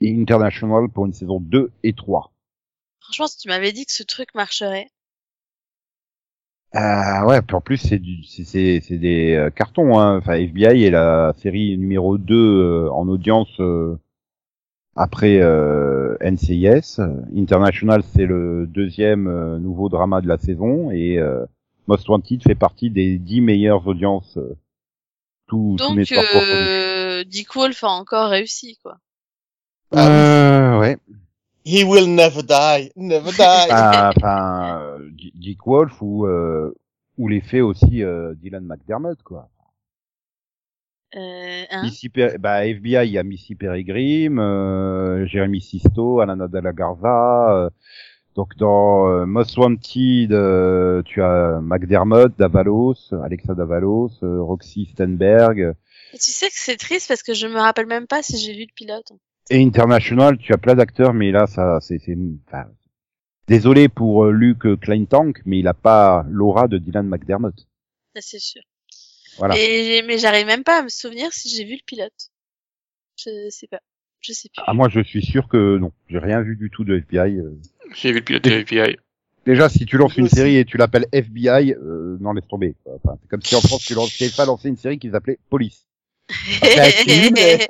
[0.00, 2.32] et International pour une saison 2 et 3.
[3.00, 4.88] Franchement, si tu m'avais dit que ce truc marcherait.
[6.72, 10.18] Ah ouais, puis en plus c'est du c'est c'est c'est des euh, cartons hein.
[10.18, 13.98] Enfin FBI est la série numéro 2 euh, en audience euh,
[14.98, 17.00] après euh, NCIS.
[17.36, 21.46] International c'est le deuxième euh, nouveau drama de la saison et euh,
[21.86, 24.56] Most Wanted fait partie des 10 meilleures audiences euh,
[25.46, 28.98] tous mes Donc, euh, Dick Wolf a encore réussi, quoi.
[29.94, 30.98] Euh, ouais.
[31.64, 33.72] He will never die, never die.
[33.72, 36.74] Enfin, enfin, euh, Di- Dick Wolf ou euh,
[37.16, 39.48] ou l'effet aussi euh, Dylan McDermott quoi.
[41.16, 41.82] Euh, hein?
[41.82, 47.56] Missy bah, FBI, il y a Missy Peregrine, euh, Jérémy Sisto, Alana de la Garza.
[47.56, 47.70] euh,
[48.34, 55.74] donc dans euh, Most Wanted, euh, tu as McDermott, Davalos, Alexa Davalos, euh, Roxy Stenberg.
[56.12, 58.52] Et tu sais que c'est triste parce que je me rappelle même pas si j'ai
[58.52, 59.12] vu le pilote.
[59.50, 62.16] Et International, tu as plein d'acteurs, mais là, ça, c'est, c'est,
[62.46, 62.66] enfin,
[63.48, 67.56] désolé pour euh, Luke Kleintank, mais il a pas l'aura de Dylan McDermott.
[68.14, 68.62] Ça, c'est sûr.
[69.38, 69.54] Voilà.
[69.58, 72.30] Et, mais j'arrive même pas à me souvenir si j'ai vu le pilote.
[73.18, 73.80] Je sais pas.
[74.20, 74.62] Je sais plus.
[74.66, 77.38] Ah, moi, je suis sûr que non, j'ai rien vu du tout de FBI.
[77.38, 77.56] euh.
[77.94, 78.96] J'ai vu le pilote de FBI.
[79.46, 82.74] Déjà, si tu lances une série et tu l'appelles FBI, euh, non, laisse tomber.
[82.86, 85.86] Enfin, c'est comme si en France, tu lançais pas lancer une série qui s'appelait Police.
[86.30, 87.66] On a fait un film, mais-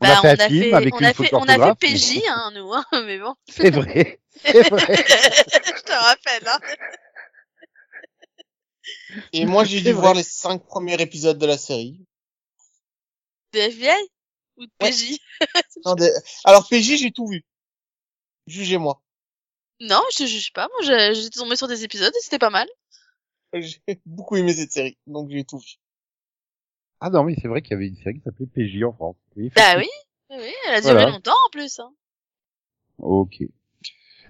[0.00, 1.78] On Bah, a fait un film avec on une a fait, on a fait d'orthographe,
[1.80, 3.34] PJ, hein, nous, hein, mais bon.
[3.48, 4.20] C'est vrai.
[4.44, 4.86] C'est vrai.
[4.96, 6.58] je te rappelle, hein.
[9.32, 10.00] Et moi, j'ai dû vrai.
[10.00, 12.04] voir les cinq premiers épisodes de la série.
[13.52, 14.08] De FBI
[14.56, 14.90] ou de Ouais.
[14.90, 15.18] PJ
[15.86, 15.94] Non,
[16.44, 17.44] Alors, PJ, j'ai tout vu.
[18.46, 19.00] Jugez-moi.
[19.80, 20.68] Non, je juge pas.
[20.68, 22.68] Moi, j'ai- j'étais tombée sur des épisodes et c'était pas mal.
[23.54, 25.76] J'ai beaucoup aimé cette série, donc j'ai tout vu.
[27.00, 29.16] Ah non, mais c'est vrai qu'il y avait une série qui s'appelait PJ en France.
[29.36, 29.88] Oui, Bah oui,
[30.30, 31.10] oui, oui, elle a duré Voilà.
[31.10, 31.78] longtemps en plus.
[31.78, 31.90] Hein.
[32.98, 33.40] Ok.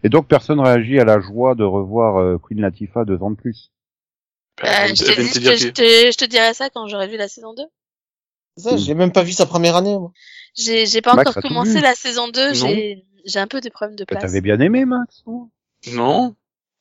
[0.05, 3.37] Et donc, personne réagit à la joie de revoir euh, Queen Latifah deux ans de
[3.37, 3.73] plus.
[4.64, 7.55] Euh, je, te dis, je, te, je, te, dirai ça quand j'aurai vu la saison
[7.55, 7.62] 2.
[8.57, 10.12] Ça, j'ai même pas vu sa première année, moi.
[10.57, 12.55] J'ai j'ai pas Max, encore commencé la saison 2, Non.
[12.55, 14.23] j'ai j'ai un peu des problèmes de Bah, place.
[14.23, 15.51] T'avais bien aimé, Max non?
[15.92, 16.35] Non.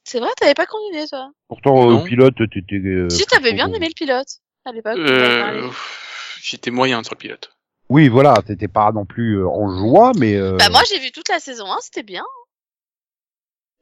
[0.03, 1.99] C'est vrai, t'avais pas continué toi Pourtant, Non.
[1.99, 2.77] au pilote, t'étais...
[2.77, 4.97] Euh, Si, t'avais bien aimé le pilote à l'époque.
[4.97, 5.69] Euh,
[6.41, 7.51] J'étais moyen sur le pilote.
[7.89, 10.35] Oui, voilà, t'étais pas non plus euh, en joie, mais...
[10.35, 10.55] Euh...
[10.57, 12.25] Bah moi j'ai vu toute la saison 1, c'était bien.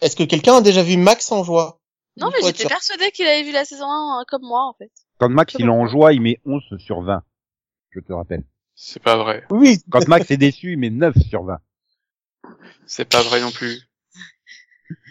[0.02, 1.80] Est-ce que quelqu'un a déjà vu Max en joie?
[2.18, 2.70] Non mais j'étais sûr.
[2.70, 4.92] persuadée qu'il avait vu la saison 1 euh, comme moi en fait.
[5.18, 7.24] Quand Max, il est en joie, il met 11 sur 20.
[7.92, 8.44] Je te rappelle.
[8.74, 9.46] C'est pas vrai.
[9.50, 9.80] Oui.
[9.90, 11.60] Quand Max est déçu, il met 9 sur 20.
[12.86, 13.82] C'est pas vrai non plus.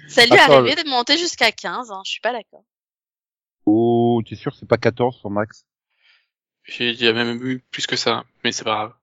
[0.09, 2.65] Ça lui est arrivé de monter jusqu'à 15, hein, je suis pas d'accord.
[3.67, 5.65] Oh, t'es sûr que c'est pas 14 sur Max?
[6.63, 8.95] J'ai déjà même eu plus que ça, mais c'est pas grave.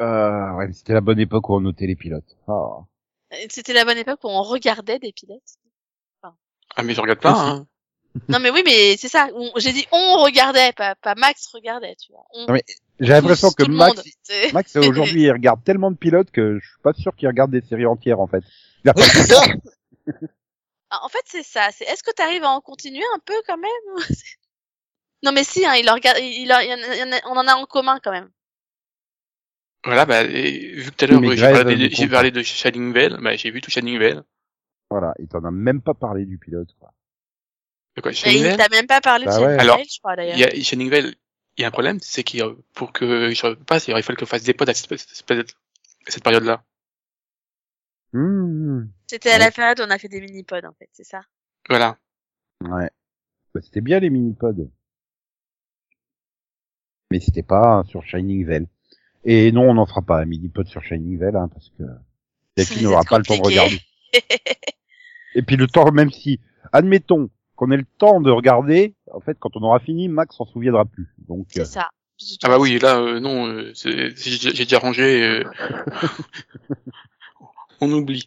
[0.00, 2.36] euh, Ouais, mais c'était la bonne époque où on notait les pilotes.
[2.48, 2.78] Ah.
[3.32, 5.58] Euh, C'était la bonne époque où on regardait des pilotes.
[6.76, 7.32] Ah mais je regarde pas.
[7.32, 7.66] Hein.
[8.28, 12.12] non mais oui mais c'est ça, j'ai dit on regardait, pas, pas Max regardait, tu
[12.12, 12.24] vois.
[12.32, 12.64] On, Non, mais
[12.98, 14.04] J'ai l'impression que Max, monde,
[14.52, 17.60] Max aujourd'hui, il regarde tellement de pilotes que je suis pas sûr qu'il regarde des
[17.60, 18.42] séries entières, en fait.
[18.84, 19.42] Oui, c'est ça.
[20.92, 21.68] Ah, en fait, c'est ça.
[21.72, 23.70] C'est est-ce que tu arrives à en continuer un peu quand même
[25.22, 27.12] Non, mais si, hein, il en regarde, il, il en- il y en a- il
[27.14, 28.28] a- on en a en commun quand même.
[29.84, 33.36] Voilà, bah, et, vu que tout à l'heure j'ai parlé, parlé de Shining Vale, bah,
[33.36, 34.24] j'ai vu tout Shining Vale.
[34.90, 36.92] Voilà, il t'en a même pas parlé du pilote, quoi.
[37.96, 39.46] De quoi, Et il t'a même pas parlé Bah de ouais.
[39.46, 40.36] Shining Alors, Vale, je crois d'ailleurs.
[40.36, 41.14] Il y a Shining Vale,
[41.56, 44.16] il y a un problème, c'est qu'il y a- pour que je passe, il fallait
[44.16, 44.88] que je fasse des potes à cette,
[46.24, 46.64] période-là.
[48.12, 48.86] Mmh.
[49.06, 51.20] C'était à la période où on a fait des mini-pods en fait, c'est ça.
[51.68, 51.96] Voilà.
[52.64, 52.90] Ouais.
[53.54, 54.70] Bah, c'était bien les mini-pods.
[57.10, 58.66] Mais c'était pas sur Shining Vale.
[59.24, 61.84] Et non, on n'en fera pas un mini-pod sur Shining Vale, hein, parce que
[62.56, 63.80] Delphine n'aura pas le temps de regarder.
[65.34, 66.40] Et puis le temps, même si,
[66.72, 70.46] admettons qu'on ait le temps de regarder, en fait, quand on aura fini, Max s'en
[70.46, 71.08] souviendra plus.
[71.28, 71.88] Donc, euh, C'est ça.
[72.20, 75.44] De toute Ah bah oui, là, euh, non, euh, j'ai j'ai déjà rangé, euh,
[77.80, 78.26] on oublie.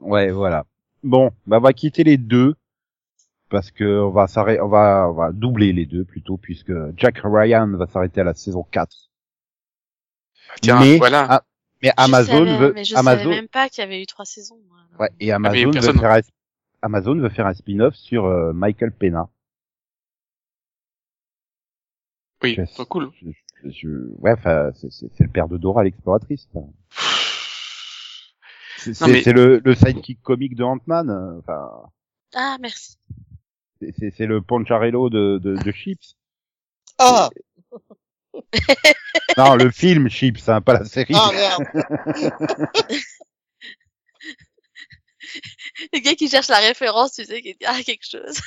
[0.00, 0.64] ouais, voilà.
[1.02, 2.54] Bon, bah, on va quitter les deux
[3.48, 7.20] parce que on va s'arrêter, on va, on va doubler les deux plutôt puisque Jack
[7.24, 8.94] Ryan va s'arrêter à la saison 4.
[10.62, 11.26] Tiens, mais, voilà.
[11.28, 11.42] ah,
[11.96, 14.24] mais Amazon savais, veut, mais je Amazon, savais même pas qu'il y avait eu trois
[14.24, 14.58] saisons.
[14.68, 14.78] moi.
[15.00, 16.20] ouais, et Ah, Amazon veut personne- faire un,
[16.82, 19.28] Amazon veut faire un spin-off sur euh, Michael Pena.
[22.42, 23.10] oui, c'est cool.
[23.22, 23.30] Je,
[23.70, 26.48] je- ouais, enfin, c'est, c'est, c'est le père de Dora l'exploratrice.
[28.78, 31.10] C'est, c'est, mais- le, le sidekick comique de Ant-Man.
[31.10, 31.90] euh, Enfin,
[32.34, 32.98] Ah merci.
[33.80, 36.14] c'est, c'est, c'est le Poncharello de, de, de Chips.
[36.98, 37.30] Ah,
[39.36, 41.14] Non, le film Chips, hein, pas la série.
[41.16, 41.64] ah merde.
[45.92, 48.38] Le gars qui cherche la référence, tu sais, qui dit ah quelque chose.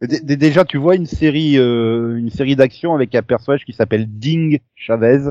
[0.00, 3.72] D- d- Déjà, tu vois une série, euh, une série d'action avec un personnage qui
[3.72, 5.30] s'appelle Ding Chavez.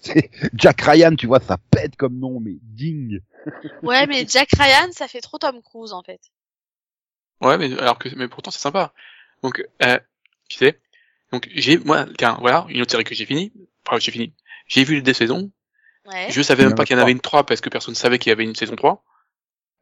[0.00, 3.20] C'est Jack Ryan, tu vois, ça pète comme nom, mais Ding.
[3.82, 6.20] Ouais, mais Jack Ryan, ça fait trop Tom Cruise en fait.
[7.40, 8.92] Ouais, mais alors que, mais pourtant c'est sympa.
[9.42, 9.98] Donc, euh,
[10.48, 10.80] tu sais,
[11.34, 13.52] donc j'ai, moi, tiens, voilà, une autre série que j'ai fini.
[13.86, 14.34] Enfin, j'ai fini.
[14.66, 15.50] J'ai vu les deux saisons.
[16.06, 16.26] Ouais.
[16.30, 18.18] Je savais même pas a qu'il y en avait une 3 parce que personne savait
[18.18, 19.02] qu'il y avait une saison 3.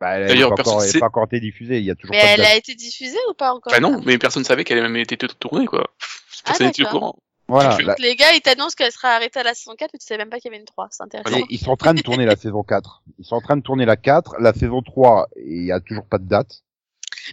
[0.01, 2.27] Bah, elle D'ailleurs, personne sait- pas encore été diffusée, il y a toujours Mais pas
[2.37, 3.73] de elle a été diffusée ou pas encore?
[3.73, 5.85] Bah non, mais personne savait qu'elle avait même été tournée, quoi.
[5.91, 6.07] Ah,
[6.47, 7.01] Personne n'était au d'accord.
[7.01, 7.17] courant.
[7.49, 10.19] Voilà, Les gars, ils t'annoncent qu'elle sera arrêtée à la saison 4, mais tu savais
[10.19, 10.89] même pas qu'il y avait une 3.
[10.91, 11.37] C'est intéressant.
[11.37, 13.03] et ils sont en train de tourner la saison 4.
[13.19, 15.81] Ils sont en train de tourner la 4, la saison 3, et il y a
[15.81, 16.63] toujours pas de date.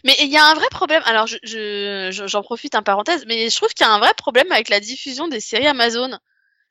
[0.03, 1.01] Mais il y a un vrai problème.
[1.05, 3.99] Alors, je, je, je- j'en profite en parenthèse, mais je trouve qu'il y a un
[3.99, 6.11] vrai problème avec la diffusion des séries Amazon.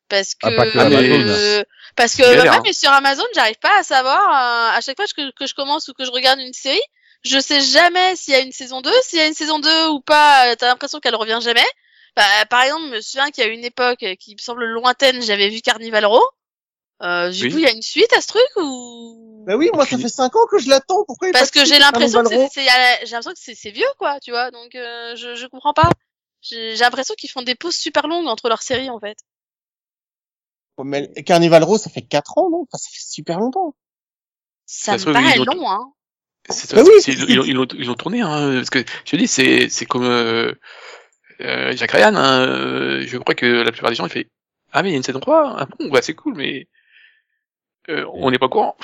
[0.09, 1.25] Parce que, Ah, pas que Amazon.
[1.29, 1.63] euh,
[1.97, 2.63] parce que, Galère, ouais, hein.
[2.65, 5.89] mais sur Amazon, j'arrive pas à savoir, euh, à chaque fois que, que je commence
[5.89, 6.81] ou que je regarde une série,
[7.25, 9.89] je sais jamais s'il y a une saison 2, s'il y a une saison 2
[9.89, 11.67] ou pas, euh, t'as l'impression qu'elle revient jamais.
[12.17, 15.21] Bah, par exemple, je me souviens qu'il y a une époque qui me semble lointaine,
[15.23, 16.25] j'avais vu Carnival Row.
[17.03, 17.51] Euh, du Oui.
[17.53, 19.45] coup, il y a une suite à ce truc ou?
[19.47, 21.05] Bah oui, moi ça fait 5 ans que je l'attends.
[21.07, 22.63] Pourquoi parce que j'ai l'impression que Carnival c'est,
[23.07, 24.51] j'ai l'impression que c'est, c'est vieux, quoi, tu vois.
[24.51, 25.91] Donc, euh, je, je comprends pas.
[26.43, 29.17] J'ai, j'ai l'impression qu'ils font des pauses super longues entre leurs séries, en fait.
[30.85, 32.63] Mais Carnival Row, ça fait 4 ans, non?
[32.63, 33.75] Enfin, ça fait super longtemps.
[34.67, 35.93] Ça Ça me paraît ils ont- long, hein.
[36.51, 39.11] C'est Bah oui, c'est- c'est- ils, ils, l'ont- ils l'ont tourné, hein, parce que je
[39.11, 40.53] te dis, c'est, c'est comme euh,
[41.41, 42.15] euh, Jack Ryan.
[42.15, 44.29] Hein, euh, je crois que la plupart des gens ils font
[44.73, 46.67] ah mais il y a une saison 3 ah bon bah c'est cool mais
[47.89, 48.77] euh, on n'est pas au courant.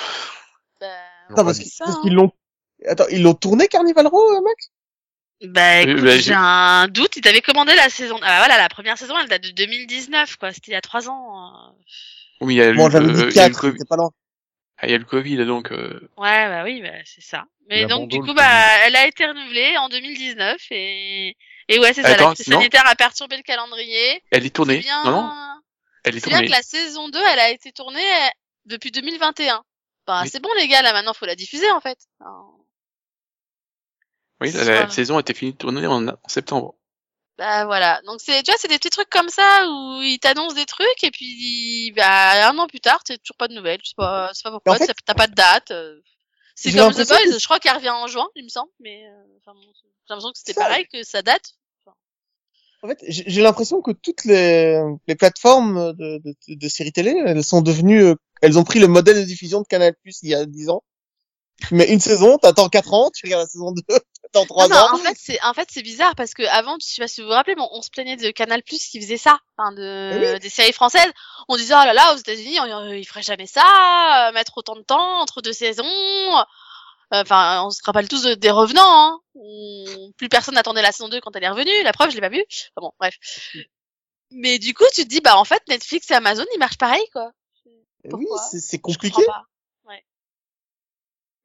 [0.81, 0.87] Bah,
[1.31, 1.99] Attends, parce qu'ils hein.
[2.03, 2.33] qu'ils l'ont.
[2.87, 4.71] Attends, ils l'ont tourné Carnival Row, euh, Max?
[5.43, 7.17] Bah, écoute, bah, j'ai un doute.
[7.17, 8.17] Ils t'avaient commandé la saison.
[8.23, 10.53] Ah, bah, voilà, la première saison, elle date de 2019, quoi.
[10.53, 11.49] C'était il y a trois ans.
[11.49, 11.73] euh.
[12.41, 13.73] Oui, il y a, Bon, j'avais euh, dit il y a eu le 4, Covid,
[13.79, 14.11] c'était pas loin.
[14.79, 17.45] ah, il y a le Covid donc euh, Ouais, bah oui, bah, c'est ça.
[17.69, 18.37] Mais donc, du coup, Covid.
[18.37, 21.37] bah, elle a été renouvelée en 2019 et,
[21.69, 22.17] et ouais, c'est ça.
[22.17, 24.23] La crise sanitaire a perturbé le calendrier.
[24.31, 24.79] elle est tournée.
[24.79, 25.05] Bien.
[25.05, 25.33] Non non,
[26.05, 26.47] elle est C'est bien tournée.
[26.49, 28.29] que la saison 2, elle a été tournée euh,
[28.67, 29.63] depuis 2021.
[30.07, 30.29] Bah, Oui.
[30.31, 31.99] c'est bon, les gars, là, maintenant, faut la diffuser, en fait.
[34.41, 36.75] Oui, la, saison a été finie de tourner en, en septembre.
[37.39, 38.01] Bah, voilà.
[38.07, 41.03] Donc, c'est, tu vois, c'est des petits trucs comme ça où ils t'annoncent des trucs
[41.03, 43.81] et puis, bah, un an plus tard, t'as toujours pas de nouvelles.
[43.83, 45.71] Je sais pas, je sais pas pourquoi, En fait- t'as- pas de date.
[45.71, 46.01] euh.
[46.55, 49.05] C'est comme The Boys, que- je crois qu'elle revient en juin, il me semble, mais,
[49.09, 49.69] euh, enfin, j'ai
[50.09, 51.55] l'impression que c'était pareil, que ça date.
[52.83, 57.15] En fait, j'ai j'ai l'impression que toutes les, les plateformes de, de, de séries télé,
[57.27, 60.31] elles sont devenues, euh, elles ont pris le modèle de diffusion de Canal Plus il
[60.31, 60.83] y a 10 ans.
[61.71, 63.83] Mets une saison, t'attends 4 ans, tu regardes la saison 2,
[64.23, 64.95] t'attends 3 Non, non, ans.
[64.95, 67.29] en fait, c'est, en fait, c'est bizarre parce que avant, je sais pas si vous
[67.29, 70.35] vous rappelez, mais on, on se plaignait de Canal Plus qui faisait ça, enfin, de,
[70.35, 71.11] Eh des séries françaises.
[71.49, 73.63] On disait, oh là là, aux États-Unis, on- ils feraient jamais ça,
[74.29, 75.85] euh, mettre autant de temps entre deux saisons.
[75.87, 76.43] Euh,
[77.13, 79.21] Enfin, on se rappelle tous de- des revenants, hein.
[79.37, 81.83] On- Plus personne n'attendait la saison 2 quand elle est revenue.
[81.85, 82.45] La preuve, je l'ai pas vue.
[82.77, 83.15] Enfin bon, bref.
[84.33, 87.05] Mais du coup, tu te dis, bah, en fait, Netflix et Amazon, ils marchent pareil,
[87.13, 87.31] quoi.
[88.13, 89.15] Oui, c'est- c'est Je compliqué.
[89.25, 89.45] comprends pas.
[89.91, 90.05] Ouais.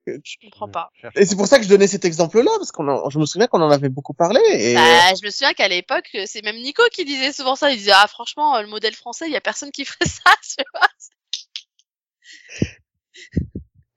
[0.10, 0.90] Euh, Je comprends pas.
[1.16, 3.62] Et c'est pour ça que je donnais cet exemple-là, parce qu'on je me souviens qu'on
[3.62, 4.42] en avait beaucoup parlé.
[4.50, 4.74] Et...
[4.76, 7.72] Bah, je me souviens qu'à l'époque, euh, c'est même Nico qui disait souvent ça.
[7.72, 10.34] Il disait, ah, franchement, euh, le modèle français, il y a personne qui ferait ça,
[10.42, 10.88] tu vois.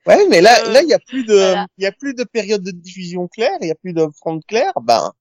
[0.06, 1.66] Ouais, mais là, Euh, là, il y a plus de, voilà.
[1.78, 4.40] il y a plus de période de diffusion claire, il y a plus de front
[4.48, 4.72] clair.
[4.82, 5.12] Ben,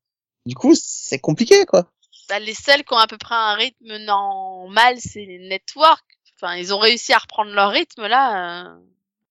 [0.47, 1.87] du coup, c'est compliqué, quoi.
[2.29, 5.99] Bah, les seuls qui ont à peu près un rythme normal, c'est les networks.
[6.43, 8.75] Enfin, ils ont réussi à reprendre leur rythme, là, euh,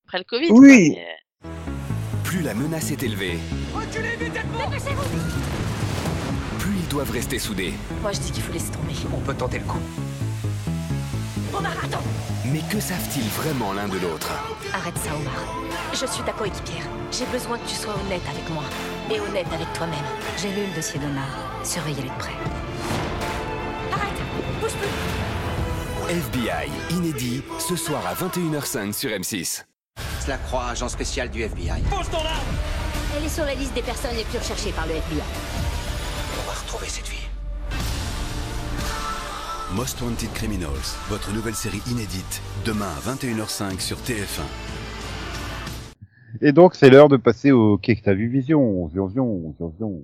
[0.07, 0.49] après le Covid.
[0.53, 0.95] Oui.
[0.95, 1.03] quoi.
[1.03, 3.37] Mais, euh, Plus la menace est élevée,
[6.61, 7.73] plus ils doivent rester soudés.
[8.01, 8.93] Moi, je dis qu'il faut laisser tomber.
[9.13, 9.81] On peut tenter le coup.
[11.53, 12.03] Omar, attends
[12.45, 14.31] Mais que savent-ils vraiment l'un de l'autre?
[14.73, 15.35] Arrête ça, Omar.
[15.93, 16.87] Je suis ta coéquipière.
[17.11, 18.63] J'ai besoin que tu sois honnête avec moi.
[19.13, 19.99] Et honnête avec toi-même.
[20.41, 21.27] J'ai lu le dossier d'Omar.
[21.65, 22.35] Surveillez-les de près.
[26.11, 29.65] FBI, inédit, ce soir à 21h05 sur M6.
[30.27, 31.85] La croix, agent spécial du FBI.
[33.17, 35.21] Elle est sur la liste des personnes les plus recherchées par le FBI.
[35.21, 37.29] On va retrouver cette fille.
[39.73, 44.43] Most Wanted Criminals, votre nouvelle série inédite, demain à 21h05 sur TF1.
[46.41, 50.03] Et donc, c'est l'heure de passer au Qu'est-ce que t'as vu Vision Vision, Vision, Vision,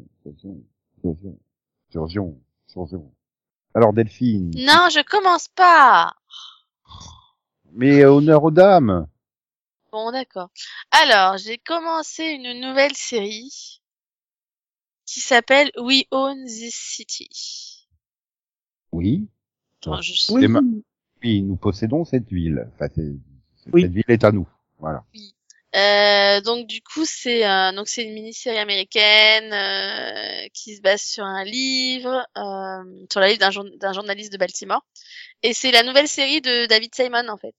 [1.03, 1.37] Vision,
[1.91, 2.37] Vision,
[2.77, 3.16] Vision.
[3.77, 4.53] Alors, Delphine.
[4.57, 6.15] Non, je commence pas.
[7.73, 9.07] Mais honneur aux dames.
[9.93, 10.49] Bon, d'accord.
[10.91, 13.83] Alors, j'ai commencé une nouvelle série
[15.05, 17.87] qui s'appelle We Own This City.
[18.93, 19.29] Oui.
[19.83, 21.43] Attends, je sais- Oui.
[21.43, 22.67] Nous possédons cette ville.
[22.75, 23.15] Enfin, c'est-
[23.57, 23.83] c'est- Oui.
[23.83, 24.49] cette ville est à nous.
[24.79, 25.05] Voilà.
[25.77, 31.03] Euh, donc du coup c'est euh, donc c'est une mini-série américaine euh, qui se base
[31.03, 34.87] sur un livre euh, sur la livre d'un jour- d'un journaliste de Baltimore
[35.43, 37.55] et c'est la nouvelle série de David Simon en fait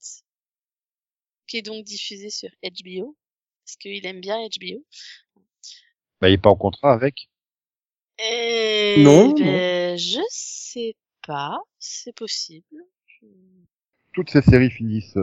[1.48, 3.16] qui est donc diffusée sur HBO
[3.66, 4.86] parce qu'il aime bien HBO.
[6.22, 7.30] Bah, il est pas en contrat avec.
[8.20, 12.84] Et Non, ben, je sais pas, c'est possible.
[14.14, 15.18] Toutes ces séries finissent.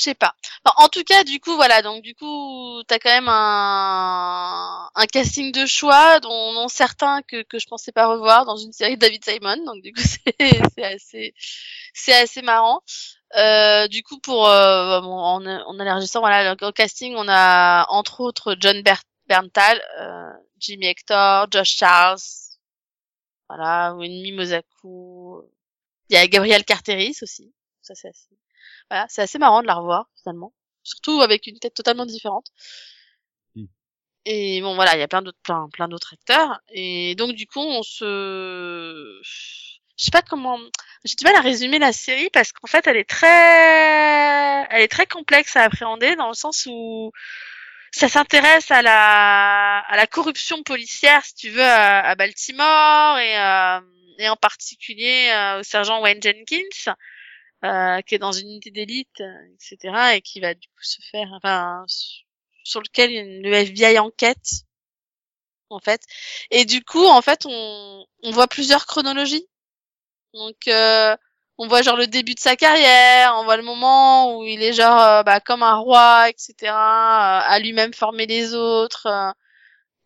[0.00, 0.34] Je sais pas.
[0.78, 1.82] En tout cas, du coup, voilà.
[1.82, 7.66] Donc, du coup, t'as quand même un, casting de choix, dont, certains que, que je
[7.66, 9.62] pensais pas revoir dans une série de David Simon.
[9.66, 10.00] Donc, du coup,
[10.74, 11.34] c'est assez,
[11.92, 12.80] c'est assez marrant.
[13.36, 18.20] Euh, du coup, pour euh, bon, en, en élargissant, voilà, au casting, on a entre
[18.20, 22.18] autres John Ber Berntal, euh, Jimmy Hector, Josh Charles,
[23.50, 25.42] voilà, Winnie Mosaku.
[26.08, 27.52] Il y a Gabriel Carteris aussi.
[27.82, 28.40] Ça, c'est assez
[28.90, 32.48] voilà, c'est assez marrant de la revoir finalement, surtout avec une tête totalement différente.
[33.54, 33.66] Mm.
[34.26, 37.46] Et bon voilà, il y a plein d'autres plein plein d'autres acteurs et donc du
[37.46, 40.58] coup on se je sais pas comment
[41.04, 44.90] j'ai du mal à résumer la série parce qu'en fait elle est très elle est
[44.90, 47.12] très complexe à appréhender dans le sens où
[47.92, 53.38] ça s'intéresse à la à la corruption policière si tu veux à, à Baltimore et
[53.38, 53.80] euh,
[54.18, 56.94] et en particulier euh, au sergent Wayne Jenkins
[57.64, 61.02] euh, qui est dans une unité d'élite, euh, etc., et qui va du coup se
[61.10, 61.84] faire, enfin,
[62.64, 64.64] sur lequel une- le FBI enquête,
[65.70, 66.02] en fait.
[66.50, 69.46] Et du coup, en fait, on, on voit plusieurs chronologies.
[70.34, 71.16] Donc, euh,
[71.58, 74.72] on voit genre le début de sa carrière, on voit le moment où il est
[74.74, 76.74] genre euh, bah, comme un roi, etc.,
[77.40, 79.08] à lui-même former les autres.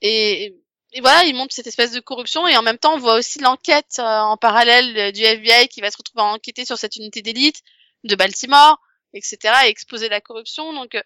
[0.03, 0.55] et,
[0.95, 3.41] et voilà, il montre cette espèce de corruption et en même temps, on voit aussi
[3.41, 7.21] l'enquête euh, en parallèle du FBI qui va se retrouver à enquêter sur cette unité
[7.21, 7.63] d'élite
[8.05, 8.81] de Baltimore,
[9.13, 10.73] etc., et exposer la corruption.
[10.73, 11.03] Donc, euh,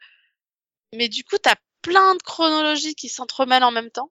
[0.94, 4.11] mais du coup, t'as plein de chronologies qui s'entremêlent en même temps.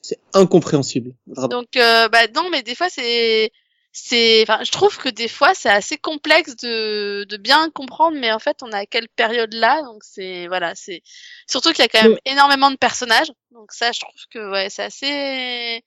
[0.00, 1.12] C'est incompréhensible.
[1.26, 1.48] Vraiment.
[1.48, 3.50] Donc, euh, bah non, mais des fois, c'est,
[3.92, 8.32] c'est, enfin, je trouve que des fois, c'est assez complexe de, de bien comprendre, mais
[8.32, 11.02] en fait, on est à quelle période là, donc c'est, voilà, c'est,
[11.46, 14.70] surtout qu'il y a quand même énormément de personnages, donc ça, je trouve que, ouais,
[14.70, 15.84] c'est assez,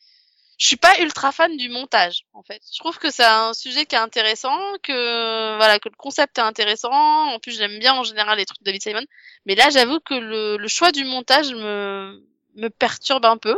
[0.58, 2.62] je suis pas ultra fan du montage, en fait.
[2.74, 6.42] Je trouve que c'est un sujet qui est intéressant, que, voilà, que le concept est
[6.42, 9.06] intéressant, en plus, j'aime bien en général les trucs de David Simon,
[9.46, 12.24] mais là, j'avoue que le, le choix du montage me,
[12.56, 13.58] me perturbe un peu.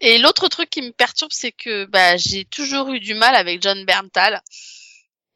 [0.00, 3.62] Et l'autre truc qui me perturbe, c'est que bah, j'ai toujours eu du mal avec
[3.62, 4.40] John Berntal.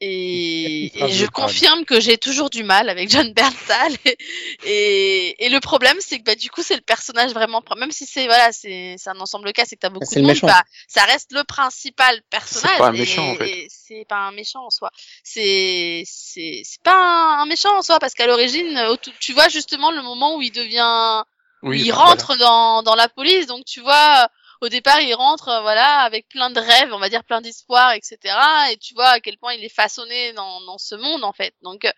[0.04, 3.92] Et, je de confirme que j'ai toujours du mal avec John Berntal.
[4.64, 7.62] Et, et le problème, c'est que bah, du coup, c'est le personnage vraiment.
[7.76, 10.26] Même si c'est voilà, c'est c'est un ensemble cas, c'est que t'as beaucoup c'est de
[10.26, 12.78] monde, bah, ça reste le principal personnage.
[12.78, 13.66] pas un méchant, en fait.
[13.68, 14.90] c'est pas un méchant en soi.
[15.24, 19.90] C'est c'est c'est pas un, méchant en soi parce qu'à l'origine, tout- tu vois justement
[19.90, 21.22] le moment où il devient
[21.62, 24.28] Oui, il rentre dans, dans la police, donc tu vois,
[24.62, 27.92] au départ, il rentre, euh, voilà, avec plein de rêves, on va dire plein d'espoir,
[27.92, 28.36] etc.
[28.72, 31.54] Et tu vois à quel point il est façonné dans, dans ce monde, en fait.
[31.62, 31.92] Donc, euh,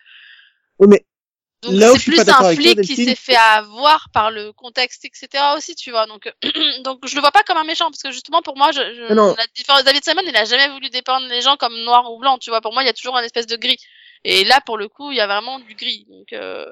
[0.79, 1.05] Oui, mais
[1.61, 5.43] donc Là c'est plus un toi, flic qui s'est fait avoir par le contexte, etc.
[5.57, 6.05] aussi, tu vois.
[6.05, 6.31] Donc, euh,
[6.83, 9.13] donc je le vois pas comme un méchant, parce que justement, pour moi, je, je-
[9.37, 12.37] la différence, David Simon, il a jamais voulu dépeindre les gens comme noir ou blanc,
[12.37, 12.61] tu vois.
[12.61, 13.77] Pour moi, il y a toujours une espèce de gris.
[14.23, 16.05] Et là, pour le coup, il y a vraiment du gris.
[16.09, 16.65] Donc, euh,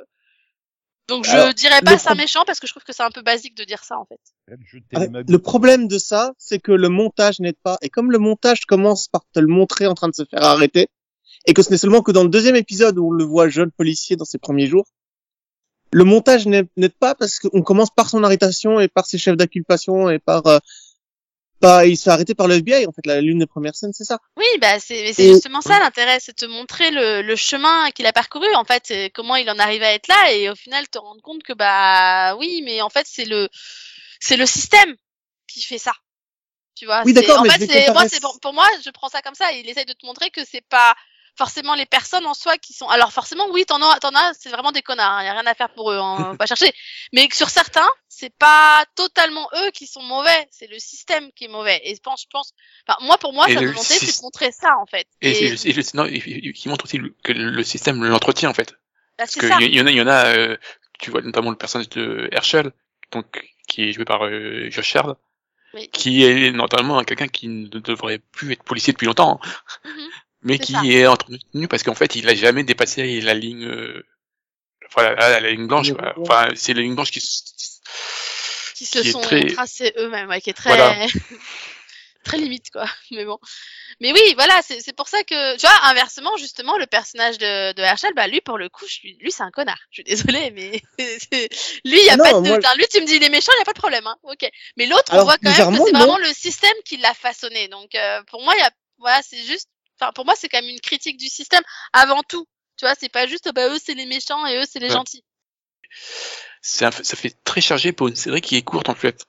[1.08, 3.22] donc je Alors, dirais pas pro- méchant, parce que je trouve que c'est un peu
[3.22, 4.20] basique de dire ça, en fait.
[4.96, 5.06] Ah.
[5.28, 7.78] Le problème de ça, c'est que le montage n'aide pas.
[7.82, 10.88] Et comme le montage commence par te le montrer en train de se faire arrêter,
[11.46, 13.72] et que ce n'est seulement que dans le deuxième épisode où on le voit jeune
[13.72, 14.86] policier dans ses premiers jours,
[15.92, 20.10] le montage n'aide pas parce qu'on commence par son arrestation et par ses chefs d'inculpation
[20.10, 20.58] et par, euh,
[21.64, 22.86] par- il se fait arrêter par le FBI.
[22.88, 24.20] En fait, la l'une des premières scènes, c'est ça.
[24.38, 27.36] Oui, bah c'est mais c'est Et- justement ça l'intérêt, c'est de te montrer le, le
[27.36, 30.56] chemin qu'il a parcouru, en fait, comment il en arrive à être là, et au
[30.56, 33.50] final te rendre compte que bah oui, mais en fait c'est le
[34.20, 34.96] c'est le système
[35.48, 35.94] qui fait ça.
[36.76, 38.68] Tu vois, Oui, c'est- d'accord, en mais fait je vais c'est moi pour, pour moi
[38.84, 40.96] je prends ça comme ça, il essaye de te montrer que c'est pas
[41.38, 44.50] forcément les personnes en soi qui sont alors forcément oui t'en as t'en as c'est
[44.50, 46.46] vraiment des connards il y a rien à faire pour eux hein, on va pas
[46.46, 46.72] chercher
[47.12, 51.48] mais sur certains c'est pas totalement eux qui sont mauvais c'est le système qui est
[51.48, 52.54] mauvais et je pense je pense
[52.88, 55.46] enfin moi pour moi Et le volonté c'est de montrer ça en fait Et, et,
[55.70, 58.72] et le- non, il montre aussi que le système l'entretient en fait.
[58.72, 58.78] bah,
[59.18, 60.58] Parce c'est que ça il y, en a, il y en a, euh,
[61.00, 62.72] tu vois notamment le personnage de Herschel,
[63.12, 63.26] donc
[63.68, 65.18] qui est joué par euh, Josh Shard,
[65.74, 65.90] Oui.
[65.90, 69.50] qui est notamment quelqu'un qui ne devrait plus être policier depuis longtemps, hein,
[69.86, 70.10] Mhm.
[70.44, 70.82] Mais qui ça.
[70.86, 74.06] est entretenu parce qu'en fait il a jamais dépassé la ligne, euh,
[74.88, 75.92] enfin la, la- la ligne blanche.
[75.94, 76.14] Quoi.
[76.18, 80.42] Enfin c'est la ligne blanche qui, qui se Qui est sont très- tracés eux-mêmes, ouais,
[80.42, 81.06] qui est très Voilà.
[82.24, 82.86] très limite quoi.
[83.12, 83.38] Mais bon,
[84.00, 87.74] mais oui, voilà, c'est c'est pour ça que tu vois, inversement justement, le personnage de
[87.74, 89.80] de Herschel, bah lui pour le coup, je lui c'est un connard.
[89.92, 90.82] Je suis désolée, mais
[91.86, 93.30] lui il y a Non, pas de, moi- enfin, lui tu me dis il est
[93.30, 94.16] méchant, il y a pas de problème, hein.
[94.24, 94.50] Ok.
[94.78, 97.68] Mais l'autre, on voit quand même que c'est vraiment le système qui l'a façonné.
[97.68, 99.68] Donc euh, pour moi, il y a, voilà, c'est juste,
[100.12, 102.46] pour moi c'est quand même une critique du système avant tout.
[102.78, 104.94] Tu vois, c'est pas juste bah eux c'est les méchants et eux c'est les Ouais.
[104.94, 105.24] gentils.
[106.62, 109.26] C'est un- ça fait très chargé pour une série qui est courte en fait.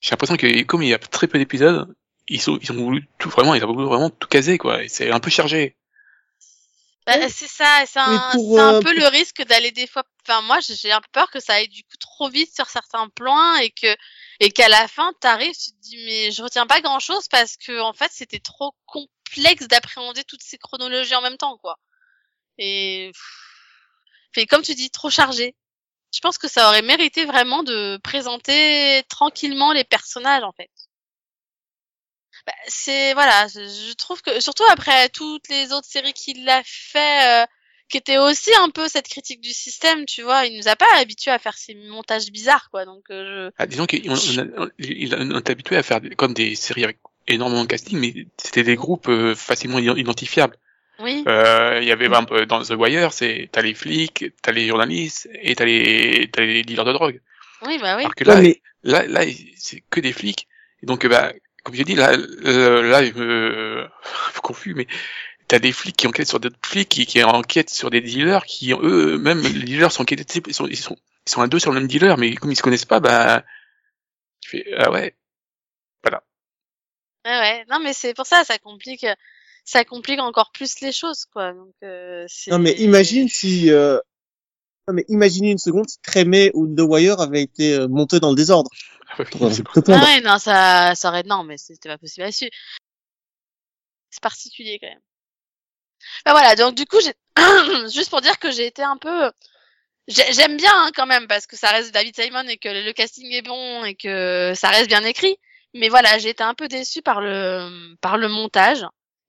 [0.00, 1.94] J'ai l'impression que comme il y a très peu d'épisodes,
[2.28, 4.80] ils ont, ils ont voulu tout vraiment, ils ont voulu vraiment tout caser quoi.
[4.88, 5.76] C'est un peu chargé.
[7.06, 7.28] Bah, Ouais.
[7.28, 10.04] c'est ça, c'est un, pour, c'est un euh, peu le risque d'aller des fois.
[10.24, 13.08] Enfin, moi, j'ai un peu peur que ça aille du coup trop vite sur certains
[13.08, 13.96] plans et que
[14.38, 17.56] et qu'à la fin, t'arrives, tu te dis mais je retiens pas grand chose parce
[17.56, 18.72] que en fait, c'était trop
[19.34, 21.78] complexe d'appréhender toutes ces chronologies en même temps, quoi.
[22.58, 23.10] Et
[24.32, 25.54] fait comme tu dis, trop chargé.
[26.14, 30.70] Je pense que ça aurait mérité vraiment de présenter tranquillement les personnages, en fait.
[32.46, 36.62] Bah, c'est voilà, je, je trouve que surtout après toutes les autres séries qu'il a
[36.64, 37.46] fait, euh,
[37.88, 40.92] qui étaient aussi un peu cette critique du système, tu vois, il nous a pas
[40.96, 42.84] habitués à faire ces montages bizarres, quoi.
[42.84, 46.98] Donc euh, Ah, disons qu'on on, on habitué à faire comme des séries avec
[47.28, 50.56] énormément de casting, mais c'était des groupes euh, facilement ident- identifiables.
[50.98, 51.04] je...
[51.04, 54.52] oui, Euh, Il y avait par exemple, dans The Wire, c'est t'as les flics, t'as
[54.52, 57.20] les journalistes et t'as les t'as les dealers de drogue.
[57.66, 58.02] oui, bah oui.
[58.02, 59.22] Alors que là, Ouais, mais là, là,
[59.56, 60.48] c'est que des flics.
[60.82, 61.32] Et donc, bah,
[61.64, 63.84] comme j'ai dit, là, euh, là, je me,
[64.28, 64.86] un peu confus, mais
[65.48, 68.72] t'as des flics qui enquêtent sur d'autres flics, qui, qui enquêtent sur des dealers, qui
[68.72, 70.96] eux, même les dealers sont enquêtés, ils sont, ils sont,
[71.26, 73.44] ils sont à deux sur le même dealer, mais comme ils se connaissent pas, bah,
[74.40, 75.14] tu fais, ah ouais,
[77.24, 77.64] Ouais, ouais.
[77.70, 79.06] Non, mais c'est pour ça, ça complique,
[79.64, 81.52] ça complique encore plus les choses, quoi.
[81.52, 82.50] Donc euh, c'est.
[82.50, 83.98] non mais imagine si euh...
[84.88, 88.30] non mais imaginez une seconde si Crémé ou The Wire avait été euh, monté dans
[88.30, 88.70] le désordre.
[89.30, 89.54] Pondre.
[89.88, 92.50] Ah ouais, non, ça, ça aurait, non, mais c'était pas possible là-dessus.
[94.10, 95.00] C'est particulier quand même.
[96.24, 97.14] Bah voilà, donc du coup, j'ai,
[97.92, 99.30] juste pour dire que j'ai été un peu,
[100.08, 102.92] j'ai- j'aime bien hein, quand même parce que ça reste David Simon et que le
[102.92, 105.36] casting est bon et que ça reste bien écrit.
[105.74, 108.84] Mais voilà, j'ai été un peu déçue par le, par le montage.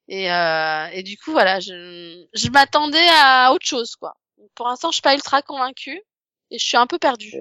[0.10, 4.16] Et, euh, et du coup, voilà, je, je m'attendais à autre chose, quoi.
[4.56, 6.02] Pour l'instant, je suis pas ultra convaincue
[6.52, 7.34] et je suis un peu perdue.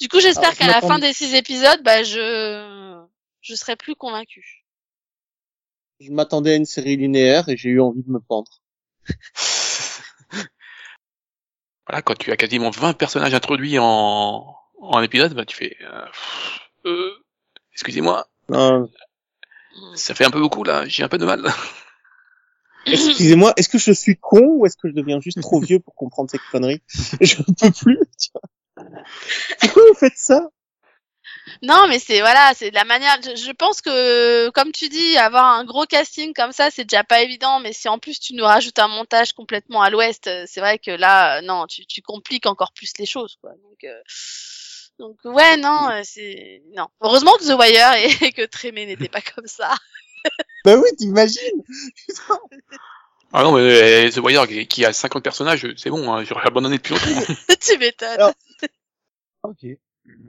[0.00, 3.02] Du coup, j'espère qu'à la fin des six épisodes, bah, je,
[3.40, 4.64] je serai plus convaincue.
[6.00, 8.50] Je m'attendais à une série linéaire et j'ai eu envie de me pendre.
[11.86, 16.06] voilà, quand tu as quasiment 20 personnages introduits en, en épisode, bah, tu fais, euh,
[16.86, 17.12] euh,
[17.72, 18.86] excusez-moi, Euh,
[19.94, 21.44] ça fait un peu beaucoup, là, j'ai un peu de mal.
[22.86, 25.94] Excusez-moi, est-ce que je suis con ou est-ce que je deviens juste trop vieux pour
[25.94, 26.82] comprendre ces conneries
[27.20, 27.98] Je ne peux plus.
[28.20, 28.84] tu vois.
[29.60, 30.50] Pourquoi vous faites ça?
[31.62, 33.16] Non, mais c'est voilà, c'est de la manière.
[33.22, 37.04] Je, je pense que, comme tu dis, avoir un gros casting comme ça, c'est déjà
[37.04, 37.60] pas évident.
[37.60, 40.78] Mais si en plus tu nous rajoutes un montage complètement à l'ouest, euh, c'est vrai
[40.78, 43.50] que là, euh, non, tu, tu compliques encore plus les choses, quoi.
[43.50, 44.00] Donc, euh,
[44.98, 46.86] donc ouais, non, euh, c'est non.
[47.00, 49.74] Heureusement que The Wire et, que Trémé n'était pas comme ça.
[50.64, 51.62] Bah oui, t'imagines.
[53.36, 53.62] Ah non, mais
[54.06, 57.34] euh, The Wire qui- a 50 personnages, c'est bon, hein, j'aurais abandonné depuis longtemps.
[57.60, 58.08] tu m'étonnes.
[58.10, 58.32] Alors-
[59.42, 59.66] Ok.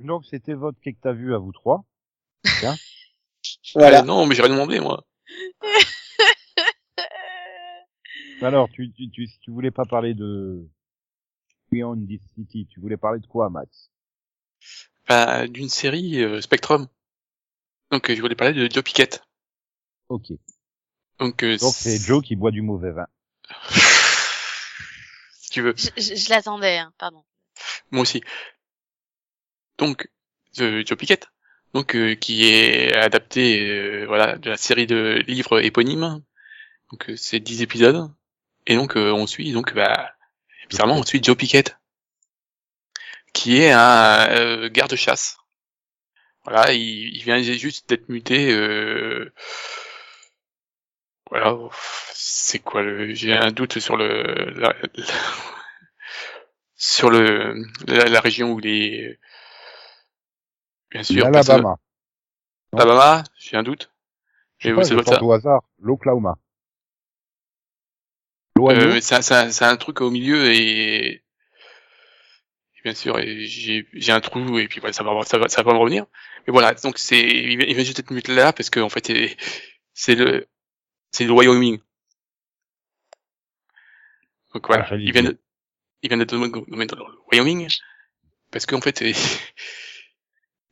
[0.04, 1.86] Donc c'était votre quai que t'as vu à vous trois.
[3.76, 4.00] Voilà.
[4.00, 5.06] Euh, non, mais j'ai rien demandé, moi.
[8.42, 10.68] Alors, tu, tu, tu, tu voulais pas parler de
[11.72, 13.92] Beyond This City, tu voulais parler de quoi, Max?
[15.08, 16.88] Bah, d'une série euh, Spectrum.
[17.92, 19.24] Donc, euh, je voulais parler de Joe Pickett.
[20.10, 20.28] Ok.
[21.20, 23.08] Donc, euh, Donc c'est Joe qui boit du mauvais vin.
[25.40, 25.74] si tu veux.
[25.78, 27.24] Je, je- je l'attendais, hein, pardon.
[27.92, 28.22] Moi aussi.
[29.78, 30.08] Donc,
[30.60, 31.28] euh, Joe Pickett,
[31.74, 36.22] donc euh, qui est adapté, euh, voilà, de la série de livres éponymes.
[36.92, 38.12] Donc euh, c'est 10 épisodes.
[38.68, 40.12] Et donc euh, on suit, donc bah,
[40.70, 41.78] bizarrement on suit Joe Pickett,
[43.36, 45.38] qui est un euh, garde-chasse.
[46.46, 48.52] Voilà, il, il vient juste d'être muté.
[48.52, 49.32] Euh,
[51.30, 51.56] voilà,
[52.14, 54.24] c'est quoi le J'ai un doute sur le
[54.60, 55.06] la- la-
[56.76, 57.56] sur le
[57.88, 59.20] la, la région où les
[60.92, 61.76] bien sûr L'Alabama.
[62.72, 63.92] personne- Alabama, j'ai un doute.
[64.60, 65.64] Je sais Et pas, ça au hasard.
[65.80, 66.38] L'Oklahoma.
[68.60, 69.22] Euh, c'est un,
[69.52, 71.25] c'est un- un truc au milieu et
[72.86, 75.64] bien sûr et j'ai j'ai un trou et puis voilà ça va ça va ça
[75.64, 76.06] va me revenir.
[76.48, 79.38] Mais voilà donc c'est il vient juste être muté là parce que en fait c'est-
[79.96, 80.48] c'est le
[81.12, 81.80] c'est le Wyoming.
[84.54, 85.40] Donc voilà Ah, il vient de,
[86.04, 87.70] il vient d'être nommé dans le Wyoming
[88.52, 89.02] parce qu'en fait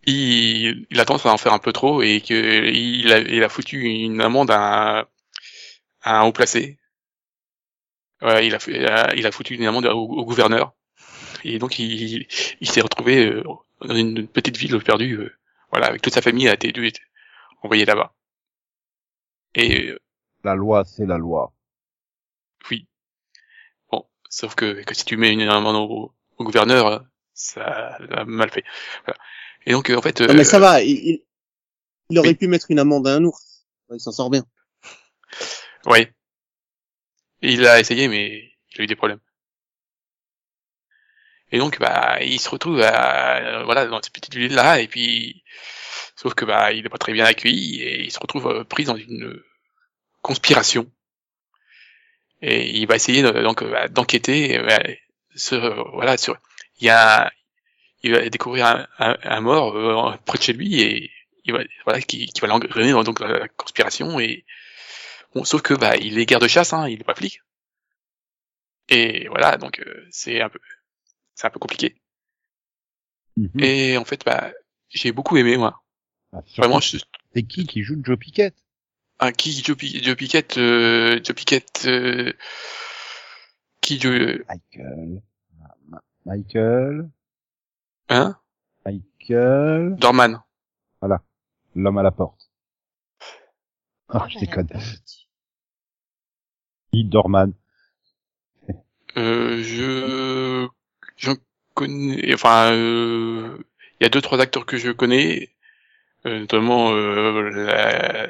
[0.05, 2.33] il, il a tendance à en faire un peu trop et que
[2.69, 5.05] il a, il a foutu une amende à, un-
[6.01, 6.79] à un haut placé.
[8.23, 10.73] Ouais, il a, il a foutu une amende au, au gouverneur.
[11.43, 12.27] Et donc il,
[12.61, 13.43] il s'est retrouvé euh,
[13.81, 15.15] dans une petite ville perdue.
[15.19, 15.31] euh,
[15.71, 16.71] voilà, avec toute sa famille a été
[17.63, 18.13] envoyée là-bas.
[19.55, 19.99] Et euh,
[20.43, 21.53] La loi, c'est la loi.
[22.69, 22.87] oui.
[23.91, 28.49] Bon, sauf que, que si tu mets une amende au, au gouverneur, ça a mal
[28.51, 28.63] fait.
[29.05, 29.19] Voilà.
[29.65, 31.23] Et donc en fait, Non, mais euh, ça va, il, il,
[32.09, 32.35] il aurait oui.
[32.35, 33.65] pu mettre une amende à un ours.
[33.91, 34.45] Il s'en sort bien.
[35.85, 36.13] Ouais.
[37.41, 39.19] Il a essayé, mais il a eu des problèmes.
[41.53, 45.43] Et donc, bah, il se retrouve à, euh, voilà, dans cette petite ville-là, et puis,
[46.15, 48.85] sauf que, bah, il est pas très bien accueilli, et il se retrouve euh, pris
[48.85, 49.41] dans une
[50.21, 50.91] conspiration.
[52.41, 54.79] Et il va essayer, de- donc, euh, bah, d'enquêter, bah,
[55.35, 56.37] sur, voilà, sur,
[56.79, 57.31] il y a,
[58.03, 61.11] il va découvrir un, un, un mort euh, près de chez lui, et
[61.45, 64.45] il va, voilà, qui, qui va l'engrainer dans donc, la conspiration, et,
[65.35, 67.41] Bon, sauf que bah il est guerre de chasse, hein, il est pas flic.
[68.89, 70.59] Et voilà, donc euh, c'est un peu
[71.35, 71.95] c'est un peu compliqué.
[73.37, 73.49] Mhm.
[73.59, 74.51] Et en fait, bah
[74.89, 75.83] j'ai beaucoup aimé moi.
[76.31, 76.97] Ah, surtout, Vraiment, je,
[77.33, 78.55] C'est qui qui joue Joe Pickett
[79.19, 82.33] un qui Joe, Pi- Joe Pickett, euh, Joe Pickett, euh,
[83.79, 85.21] qui Joe, Michael.
[85.87, 87.09] Ma- Michael.
[88.09, 88.37] hein,
[88.85, 89.95] Michael.
[89.97, 90.41] Dorman.
[91.75, 92.51] L'homme à la porte.
[94.09, 94.67] Ah, Oh, je bah, déconne.
[96.91, 97.53] Guy Dorman.
[99.17, 100.67] Euh, je
[101.81, 103.57] enfin, euh,
[103.99, 105.49] il y a deux trois acteurs que je connais,
[106.27, 108.29] euh, notamment euh, la-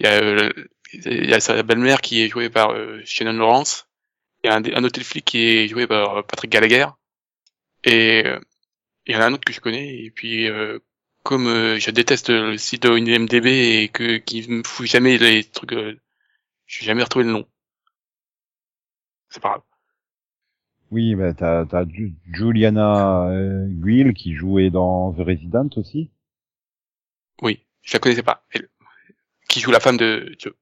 [0.00, 0.50] il y a
[0.94, 2.74] il y a sa belle-mère qui est jouée par
[3.04, 3.88] Shannon Lawrence,
[4.44, 6.86] il y a un, autre flic qui est joué par Patrick Gallagher,
[7.84, 8.24] et
[9.06, 10.48] il y en a un autre que je connais, et puis
[11.24, 11.46] comme
[11.78, 15.72] je déteste le site de IMDb et que qui me fout jamais les trucs,
[16.66, 17.46] je jamais retrouvé le nom.
[19.30, 19.62] C'est pas grave.
[20.90, 26.10] Oui, mais t'as, t'as Ju- Juliana euh, Guil qui jouait dans The Resident aussi.
[27.42, 28.42] Oui, je la connaissais pas.
[28.50, 28.68] Elle,
[29.48, 30.54] qui joue la femme de Joe.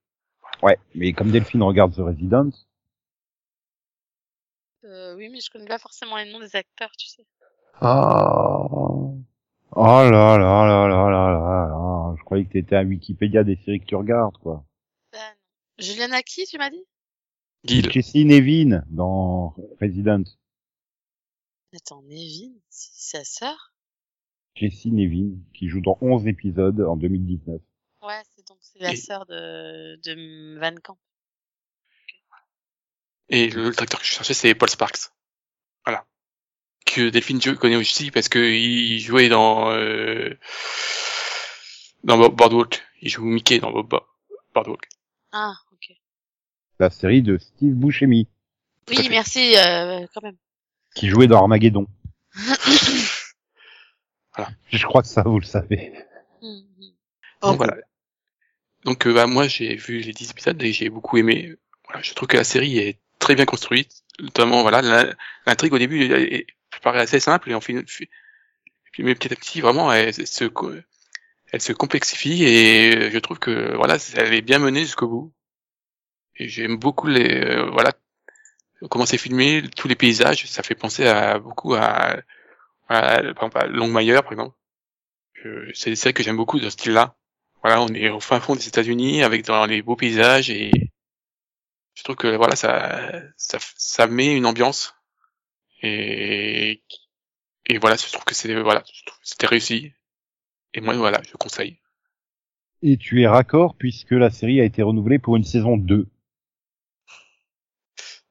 [0.63, 2.51] Ouais, mais comme Delphine regarde The Resident,
[4.85, 7.27] Euh, oui, mais je connais pas forcément les noms des acteurs, tu sais.
[7.81, 8.63] Ah.
[8.71, 9.23] Oh
[9.75, 12.15] là là là là là là là.
[12.17, 14.65] Je croyais que t'étais à Wikipédia des séries que tu regardes, quoi.
[15.13, 15.19] Ben.
[15.79, 16.85] Juliana qui, tu m'as dit?
[17.65, 17.91] Gil.
[17.91, 20.23] Jessie Nevin dans Resident.
[21.75, 23.73] Attends, Nevin, c'est sa sœur?
[24.55, 27.61] Jessie Nevin, qui joue dans 11 épisodes en 2019.
[28.03, 30.99] Ouais, c'est donc c'est la Et- sœur de, de Van Camp.
[33.29, 35.11] Et l'autre acteur que je cherchais, c'est Paul Sparks.
[35.85, 36.07] Voilà.
[36.87, 40.33] Que Delphine connaît aussi parce que il jouait dans euh,
[42.05, 42.83] dans Bo- Boardwalk.
[43.03, 44.07] Il joue Mickey dans Bo- Bo-
[44.55, 44.89] Boardwalk.
[45.33, 45.55] Ah.
[46.79, 48.29] La série de Steve Buscemi,
[48.91, 49.09] Oui, fait.
[49.09, 50.37] merci, euh, quand même.
[50.95, 51.87] qui jouait dans Armageddon.
[54.37, 54.51] Voilà.
[54.71, 55.93] Je crois que ça, vous le savez.
[56.43, 56.63] Mhm.
[57.43, 57.77] Un Donc voilà.
[58.85, 61.55] Donc euh, bah, moi j'ai vu les 10 épisodes et j'ai beaucoup aimé.
[61.87, 65.15] Voilà, je trouve que la série est très bien construite, notamment voilà la-
[65.47, 66.47] l'intrigue au début est- est-
[66.83, 67.61] paraît assez simple et en
[68.93, 70.45] puis mais petit à petit vraiment elle, se
[71.53, 75.33] elle se complexifie et je trouve que voilà elle est bien menée jusqu'au bout.
[76.39, 77.93] J'aime beaucoup les euh, voilà
[78.91, 82.17] comment c'est filmé, tous les paysages, ça fait penser à beaucoup à,
[82.89, 84.57] à par exemple à Longmire par exemple.
[85.75, 87.17] C'est c'est que j'aime beaucoup de ce style-là.
[87.63, 90.71] Voilà, on est au fin fond des États-Unis avec dans les beaux paysages et
[91.95, 94.95] je trouve que voilà ça ça ça met une ambiance
[95.83, 96.83] et
[97.67, 98.85] et voilà je trouve que c'est voilà
[99.23, 99.93] c'était réussi
[100.75, 101.79] et moi voilà je conseille.
[102.83, 106.09] Et tu es raccord puisque la série a été renouvelée pour une saison 2.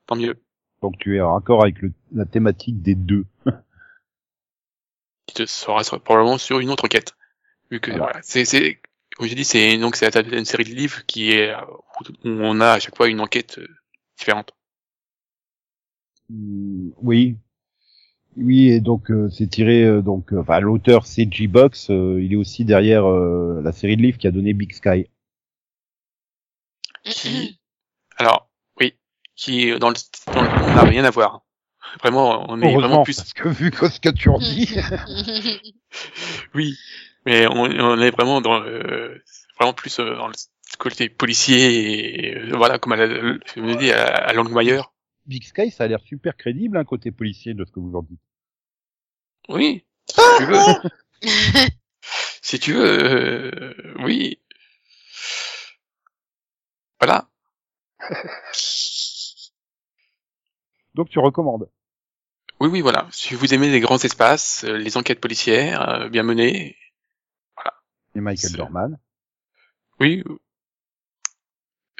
[0.07, 0.35] Tant mieux.
[0.81, 3.25] Donc tu es raccord avec le, la thématique des deux.
[5.25, 7.15] qui te sera sur- probablement sur une autre quête.
[7.71, 8.05] Vu que Voilà.
[8.05, 8.79] voilà, c'est
[9.17, 12.73] comme j'ai dit c'est donc c'est d'une série de livres qui est où on a
[12.73, 13.67] à chaque fois une enquête euh,
[14.17, 14.51] différente.
[16.29, 17.37] Mm, Oui.
[18.37, 22.33] Oui, et donc euh, c'est tiré euh, donc euh, enfin l'auteur c'est G-Box, euh, il
[22.33, 25.09] est aussi derrière euh, la série de livres qui a donné Big Sky.
[27.03, 27.59] Qui
[28.17, 28.49] alors
[29.35, 29.95] qui euh, dans le
[30.33, 31.41] dans le fond n'a rien à voir.
[31.99, 34.75] Vraiment on est vraiment plus parce que vu que ce que tu en dis,
[36.53, 36.77] oui,
[37.25, 39.23] mais on, on est vraiment dans le,
[39.57, 40.33] vraiment plus euh, dans le
[40.77, 44.91] côté policier et euh, voilà comme je me dis à, à Longmire.
[45.25, 48.03] Big Sky ça a l'air super crédible un côté policier de ce que vous en
[48.03, 48.19] dites.
[49.49, 50.59] Oui, si tu veux.
[52.41, 53.73] Si tu veux, euh,
[54.03, 54.39] oui.
[56.99, 57.27] Voilà.
[60.95, 61.69] Donc tu recommandes.
[62.61, 63.07] Oui, oui, voilà.
[63.11, 66.77] Si vous aimez les grands espaces, euh, les enquêtes policières euh, bien menées,
[68.15, 68.97] Et Michael Dorman.
[69.99, 70.23] oui.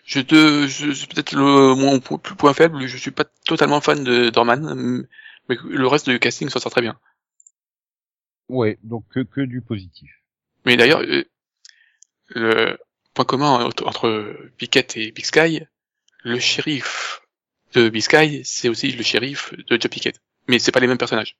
[0.06, 2.86] Je te, je, c'est peut-être le mon point faible.
[2.86, 5.04] Je suis pas totalement fan de Dorman,
[5.50, 7.00] mais le reste du casting s'en sort très bien.
[8.48, 10.12] Ouais, donc que, que du positif.
[10.64, 11.24] Mais d'ailleurs, euh,
[12.28, 12.78] le
[13.16, 15.64] point commun entre, Pickett et Big Sky,
[16.24, 17.25] le shérif
[17.76, 20.20] de Big Sky, c'est aussi le shérif de Joe Pickett.
[20.48, 21.38] Mais c'est pas les mêmes personnages.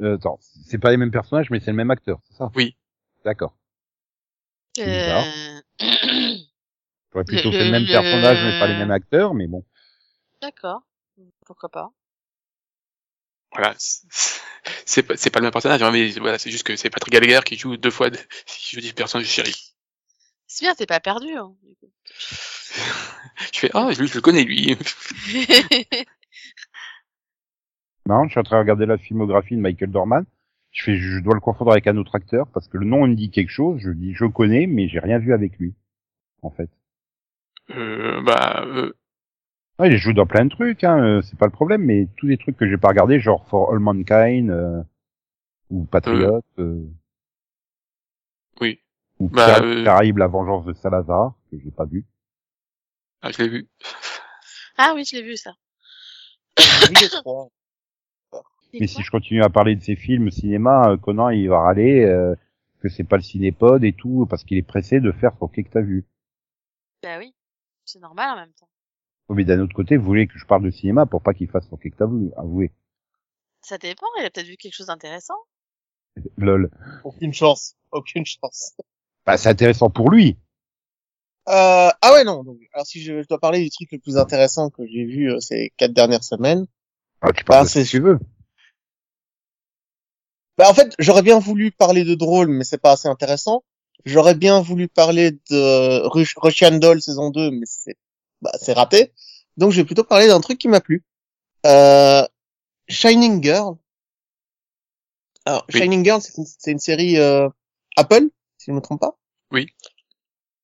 [0.00, 2.50] Euh, attends, c'est pas les mêmes personnages, mais c'est le même acteur, c'est ça?
[2.54, 2.76] Oui.
[3.24, 3.56] D'accord.
[4.78, 5.60] Euh...
[7.12, 9.64] J'aurais plutôt Le- fait le même le- personnage, mais pas les mêmes acteurs, mais bon.
[10.40, 10.82] D'accord.
[11.44, 11.92] Pourquoi pas.
[13.52, 17.12] Voilà, c'est- pas, pas le même personnage, hein, mais voilà, c'est juste que c'est Patrick
[17.12, 19.65] Gallagher qui joue deux fois, de, qui joue des personnages du shérif.
[20.46, 21.32] C'est bien, t'es pas perdu.
[21.34, 21.90] Hein, du coup.
[23.52, 24.76] Je fais, ah, lui, je le connais, lui.
[28.06, 30.24] Non, je suis en train de regarder la filmographie de Michael Dorman.
[30.70, 33.14] Je fais, je dois le confondre avec un autre acteur parce que le nom me
[33.14, 33.80] dit quelque chose.
[33.80, 35.74] Je dis, je connais, mais j'ai rien vu avec lui,
[36.42, 36.70] en fait.
[37.70, 38.92] euh, bah, euh,
[39.78, 42.26] Ouais, il joue dans plein de trucs, hein, euh, c'est pas le problème, mais tous
[42.26, 44.82] les trucs que j'ai pas regardé, genre For All Mankind euh,
[45.70, 46.86] ou Patriot, euh,
[48.60, 48.80] oui.
[49.18, 52.04] Ou Bah, euh, des Caraïbes, La Vengeance de Salazar, que j'ai pas vu.
[53.22, 53.68] Ah, je l'ai vu.
[54.76, 55.54] ah oui, je l'ai vu ça.
[56.58, 57.48] J'ai vu les trois.
[58.72, 61.60] Et Mais si je continue à parler de ces films cinéma, euh, Conan il va
[61.60, 62.34] râler euh,
[62.80, 65.60] que c'est pas le cinépod et tout parce qu'il est pressé de faire son que
[65.62, 66.04] t'as vu.
[67.02, 67.34] Bah oui,
[67.84, 68.68] c'est normal en même temps.
[69.28, 71.48] Oh, Mais d'un autre côté, vous voulez que je parle de cinéma pour pas qu'il
[71.48, 72.70] fasse son que t'as vu, avouez.
[73.62, 75.38] Ça dépend, il a peut-être vu quelque chose d'intéressant.
[76.36, 76.70] Lol.
[77.04, 77.76] Aucune chance.
[77.90, 78.76] Aucune chance.
[79.26, 80.36] Bah, c'est intéressant pour lui.
[81.48, 82.42] Euh, ah ouais, non.
[82.42, 85.30] Donc, alors si je, je dois parler du truc le plus intéressant que j'ai vu
[85.32, 86.66] euh, ces quatre dernières semaines,
[87.20, 88.18] Ah, tu parles Bah, ce que tu veux.
[90.58, 93.62] Bah en fait, j'aurais bien voulu parler de drôle, mais c'est pas assez intéressant.
[94.04, 97.96] J'aurais bien voulu parler de Rush- Russian Doll saison 2, mais c'est
[98.40, 99.12] bah, c'est raté.
[99.56, 101.04] Donc je vais plutôt parler d'un truc qui m'a plu.
[101.66, 102.24] Euh,
[102.88, 103.76] Shining Girl.
[105.44, 105.80] Alors Oui.
[105.80, 107.48] Shining Girl, c'est une, une série euh,
[107.96, 108.28] Apple,
[108.66, 109.16] si je ne me trompe pas.
[109.52, 109.68] Oui.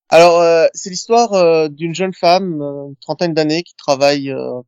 [0.09, 4.61] Alors euh, c'est l'histoire euh, d'une jeune femme, euh, une trentaine d'années, qui travaille euh,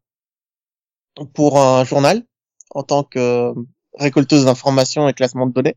[1.34, 2.24] pour un journal
[2.72, 3.54] en tant que euh,
[4.00, 5.76] récolteuse d'informations et classement de données.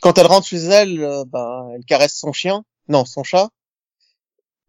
[0.00, 3.50] Quand elle rentre chez elle, euh, ben, elle caresse son chien, non, son chat.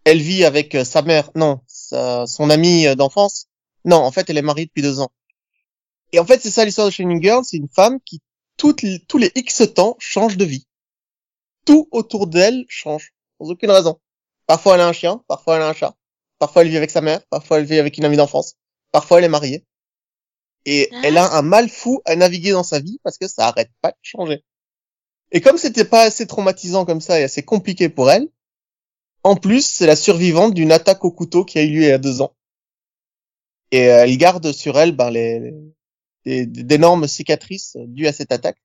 [0.03, 3.47] Elle vit avec euh, sa mère, non, sa- son amie euh, d'enfance.
[3.85, 5.11] Non, en fait, elle est mariée depuis deux ans.
[6.11, 8.21] Et en fait, c'est ça l'histoire de Shining Girl, c'est une femme qui,
[8.57, 10.67] toutes tous les X temps, change de vie.
[11.65, 13.99] Tout autour d'elle change, sans aucune raison.
[14.47, 15.95] Parfois, elle a un chien, parfois, elle a un chat.
[16.39, 18.55] Parfois, elle vit avec sa mère, parfois, elle vit avec une amie d'enfance.
[18.91, 19.65] Parfois, elle est mariée.
[20.65, 21.01] Et Ah.
[21.03, 23.91] elle a un mal fou à naviguer dans sa vie parce que ça arrête pas
[23.91, 24.43] de changer.
[25.31, 28.29] Et comme c'était pas assez traumatisant comme ça et assez compliqué pour elle,
[29.23, 31.91] en plus, c'est la survivante d'une attaque au couteau qui a eu lieu il y
[31.91, 32.35] a deux ans.
[33.71, 35.53] Et euh, elle garde sur elle ben, les,
[36.25, 38.61] les- d'énormes cicatrices dues à cette attaque.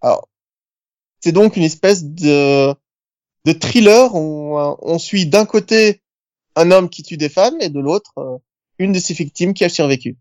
[0.00, 0.28] Alors,
[1.20, 2.72] c'est donc une espèce de,
[3.44, 6.00] de thriller où on suit d'un côté
[6.56, 8.38] un homme qui tue des femmes et de l'autre euh,
[8.78, 10.16] une de ses victimes qui a survécu.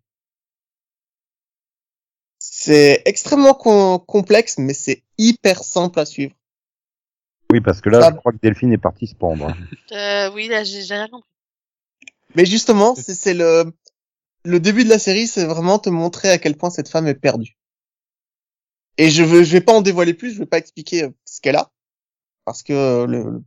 [2.39, 6.33] C'est extrêmement com- complexe, mais c'est hyper simple à suivre.
[7.51, 9.47] Oui, parce que là, Ça- je crois que Delphine est partie se pendre.
[9.47, 9.55] hein.
[9.91, 11.27] Euh, oui, là, j'ai rien compris.
[12.35, 13.73] Mais justement, c'est le
[14.45, 17.15] le début de la série, c'est vraiment te montrer à quel point cette femme est
[17.15, 17.57] perdue.
[18.99, 21.55] Et je veux, vais pas en dévoiler plus, je vais pas expliquer euh, ce qu'elle
[21.55, 21.71] a,
[22.43, 23.41] parce que euh, le,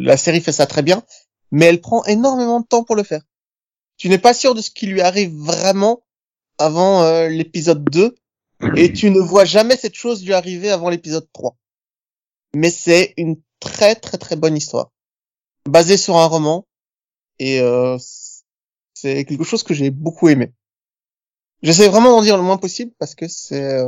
[0.00, 1.04] la série fait ça très bien,
[1.52, 3.22] mais elle prend énormément de temps pour le faire.
[3.96, 6.02] Tu n'es pas sûr de ce qui lui arrive vraiment
[6.58, 8.16] avant euh, l'épisode 2,
[8.76, 11.56] et tu ne vois jamais cette chose lui arriver avant l'épisode 3.
[12.56, 14.90] Mais c'est une très très très bonne histoire,
[15.64, 16.66] basée sur un roman,
[17.38, 17.96] et euh,
[18.94, 20.52] c'est quelque chose que j'ai beaucoup aimé.
[21.62, 23.84] J'essaie vraiment d'en dire le moins possible parce que c'est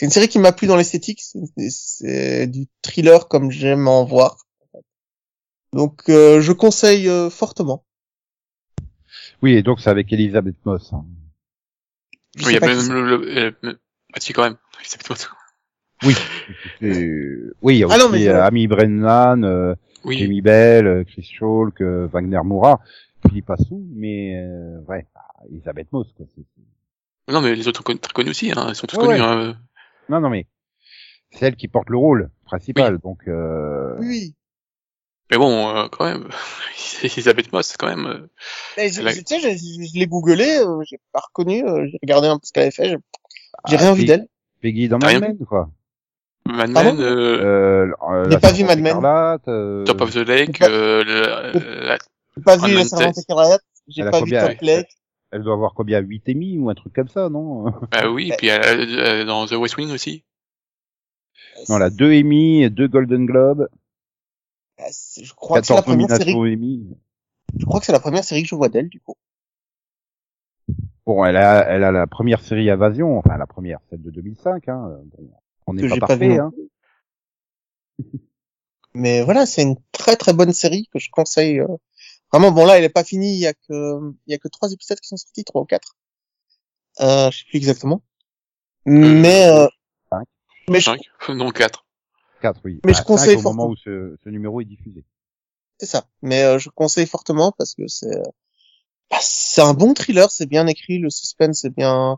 [0.00, 1.20] c'est une série qui m'a plu dans l'esthétique.
[1.22, 4.38] C'est- du thriller comme j'aime en voir.
[5.74, 7.84] Donc euh, je conseille euh, fortement.
[9.42, 10.94] Oui, et donc c'est avec Elisabeth Moss.
[10.94, 11.04] hein.
[12.34, 13.80] Je Oui, il y a même le, le, le-
[14.14, 14.56] ah, si, quand même.
[14.98, 15.34] Plutôt tout.
[16.02, 16.14] Oui.
[16.82, 18.42] Euh, oui, il y a Ah non, aussi mais euh.
[18.42, 19.74] Amy Brennan, euh,
[20.04, 20.16] Oui.
[20.18, 22.80] Jamie Bell, euh, Chris Schalk, euh, Wagner Moura,
[23.28, 26.06] Philippe Assou, mais euh, ouais, bah, Elisabeth Moss.
[26.16, 26.24] Quoi.
[27.28, 28.66] Non, mais les autres sont très connus aussi, hein.
[28.70, 29.26] Ils sont tous Ouais, connus, ouais.
[29.26, 29.58] hein.
[30.10, 30.46] Non, non, mais
[31.30, 33.20] C'est elle qui porte le rôle principal, donc.
[33.28, 33.96] Euh...
[34.00, 34.34] Oui, oui.
[35.30, 36.28] Mais bon, euh, quand même,
[37.04, 38.06] Elisabeth Moss, quand même.
[38.06, 38.26] euh,
[38.76, 41.86] Mais je- a- je- tu sais, je, je l'ai googlé, euh, j'ai pas reconnu, euh,
[41.86, 42.96] j'ai regardé un peu ce qu'elle avait fait, j'ai
[43.68, 44.26] j'ai Ah, rien vu d'elle.
[44.60, 45.70] Peggy dans Mad Men, quoi.
[46.46, 48.96] Mad Men, euh, Euh, euh, J'ai pas vu Mad Men.
[49.86, 51.52] Top of the Lake, pas- euh, la-
[51.84, 51.98] la-
[52.36, 54.88] J'ai pas vu la servante écarlate, j'ai pas vu combien, Top Lake.
[55.32, 57.64] Elle doit avoir combien 8 Emmy ou un truc comme ça, non?
[57.92, 60.24] Bah oui, Bah- puis elle, elle- dans The West Wing aussi.
[61.68, 63.68] Non, elle a 2 Emmy, 2 Golden Globes,
[64.78, 66.96] Ah, c'est- Je crois que c'est la 14 première série, Emmy.
[67.58, 69.14] je crois que c'est la première série que je vois d'elle, du coup.
[71.06, 74.68] Bon, elle a, elle a la première série Invasion, enfin la première, celle de 2005.
[74.68, 75.00] Hein.
[75.18, 75.30] Bon,
[75.66, 76.38] on Que n'est pas parfait.
[76.38, 76.50] hein.
[78.94, 81.60] Mais voilà, c'est une très très bonne série que je conseille.
[81.60, 81.66] euh.
[82.32, 84.48] Vraiment, bon là, elle est pas finie, il y a que il y a que
[84.48, 85.96] trois épisodes qui sont sortis, trois ou quatre.
[87.00, 88.02] Euh, je sais plus exactement.
[88.86, 89.66] Mais euh,
[90.10, 90.26] cinq.
[90.68, 91.00] mais je, 5,
[91.30, 91.84] non 4.
[92.42, 92.80] 4, oui.
[92.84, 93.72] Mais je cinq conseille au moment fortement.
[93.72, 95.04] où ce, ce numéro est diffusé.
[95.78, 96.08] c'est ça.
[96.22, 98.22] Mais euh, je conseille fortement parce que c'est euh,
[99.10, 102.16] bah, c'est un bon thriller, c'est bien écrit, le suspense est bien.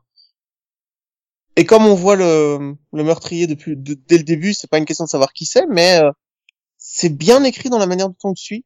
[1.56, 4.84] Et comme on voit le le meurtrier depuis de- dès le début, c'est pas une
[4.84, 6.10] question de savoir qui c'est, mais euh,
[6.78, 8.64] c'est bien écrit dans la manière dont on le suit.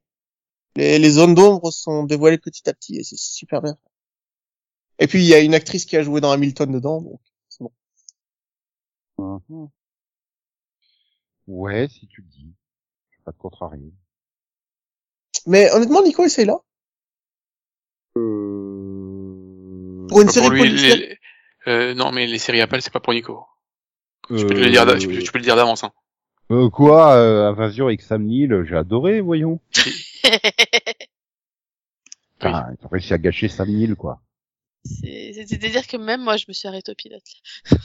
[0.77, 3.77] Les, les zones d'ombre sont dévoilées petit à petit et c'est super bien.
[4.99, 7.65] Et puis il y a une actrice qui a joué dans Hamilton dedans, donc c'est
[7.65, 7.73] bon.
[9.49, 9.69] Mhm.
[11.49, 12.55] Ouais, si tu le dis.
[13.11, 13.93] Je pas te contrarier.
[15.47, 16.57] Mais honnêtement, Nico, essaye là.
[18.17, 20.07] Euh...
[20.09, 20.97] Pour une série pour lui, policière.
[20.97, 21.19] les-
[21.69, 23.45] euh, non, mais les séries Apple, c'est pas pour Nico.
[24.31, 25.85] Je peux te le dire, d'a- je peux, je peux le dire d'avance.
[25.85, 25.93] Hein.
[26.51, 29.61] Euh, quoi, euh, Invasion avec Sam Neill, j'ai adoré, voyons.
[32.39, 34.21] Putain, ils ont réussi à gâcher Sam Neill, quoi.
[34.85, 37.23] C'est- C'est-à-dire que même moi, je me suis arrêtée au pilote.
[37.71, 37.79] là.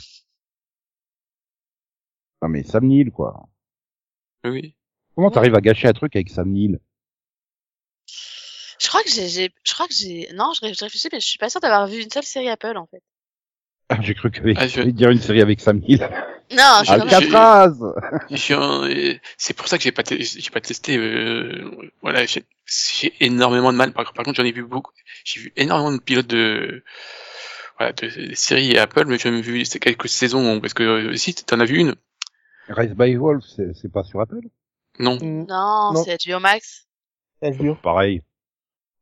[2.42, 3.48] Non mais Sam Neill, quoi.
[4.44, 4.74] Oui.
[5.14, 6.80] Comment t'arrives à gâcher un truc avec Sam Neill
[8.80, 11.38] Je crois que j'ai, j'ai- je crois que j'ai, non, je réfléchis, mais je suis
[11.38, 13.02] pas sûre d'avoir vu une seule série Apple en fait.
[13.98, 16.00] Ah, J'ai cru que Ah, je- dire une série avec Sam Neill.
[16.50, 17.72] Non, je Ah, Alcatraz
[18.30, 20.96] J'ai un- euh, C'est pour ça que j'ai pas, te- j'ai pas testé.
[20.98, 21.70] Euh...
[22.02, 23.92] Voilà, j'ai j'ai énormément de mal.
[23.92, 24.92] Par, par contre, j'en ai vu beaucoup.
[25.24, 26.84] J'ai vu énormément de pilotes de,
[27.78, 31.16] voilà, de, de séries Apple, mais j'ai même vu c'est quelques saisons parce que euh,
[31.16, 31.94] si t'en as vu une.
[32.68, 34.40] Rise by Wolf, c'est c'est pas sur Apple?
[34.98, 35.16] Non.
[35.16, 36.04] Mm, Non, Non.
[36.04, 36.86] c'est HBO Max.
[37.58, 37.78] jure.
[37.80, 38.22] Pareil.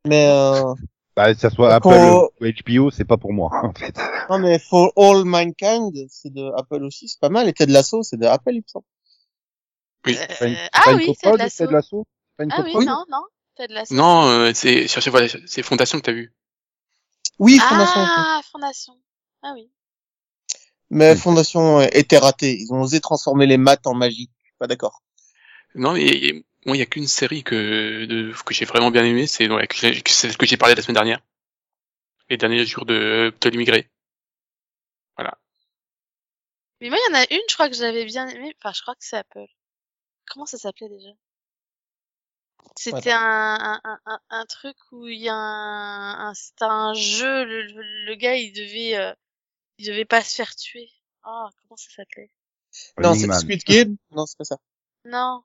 [0.07, 0.73] Mais euh,
[1.25, 3.95] Bah, que ça soit Faut- Apple ou HBO, c'est pas pour moi, en fait.
[4.29, 7.47] non, mais For All Mankind, c'est de Apple aussi, c'est pas mal.
[7.47, 8.85] Et Ted Lasso, c'est de Apple, il me semble.
[10.07, 10.17] Oui.
[10.41, 12.07] Euh, ah oui, c'est de la Ted Lasso
[12.39, 13.23] Ah oui, non, non,
[13.57, 16.33] c'est de la Non, euh, c'est cherchez voilà, c'est Fondation que t'as vu.
[17.39, 18.01] Oui, Fondation.
[18.03, 18.93] Ah, Fondation.
[19.43, 19.69] Ah oui.
[20.89, 21.17] Mais Oui.
[21.17, 22.57] Fondation était raté.
[22.59, 24.29] Ils ont osé transformer les maths en magie.
[24.43, 25.01] Je suis Pas d'accord.
[25.75, 29.03] Non, mais et- moi, il y a qu'une série que de, que j'ai vraiment bien
[29.03, 31.19] aimée, c'est ouais, que j'ai- que c'est celle que j'ai parlé la semaine dernière.
[32.29, 33.89] Les derniers jours de, de l'immigré.
[36.79, 38.55] Mais moi, il y en a une, je crois que j'avais bien aimé.
[38.57, 39.45] Enfin, je crois que c'est Apple.
[40.27, 41.11] Comment ça s'appelait déjà?
[42.75, 46.93] C'était un, un, un, un, un truc où il y a un, un c'était un
[46.93, 47.43] jeu.
[47.45, 49.13] Le, le, le gars, il devait, euh,
[49.77, 50.89] il devait pas se faire tuer.
[51.25, 52.31] Oh, comment ça s'appelait?
[52.97, 53.31] Non, c'est.
[53.31, 53.97] Squid Game?
[54.09, 54.57] Non, c'est pas ça.
[55.05, 55.43] Non.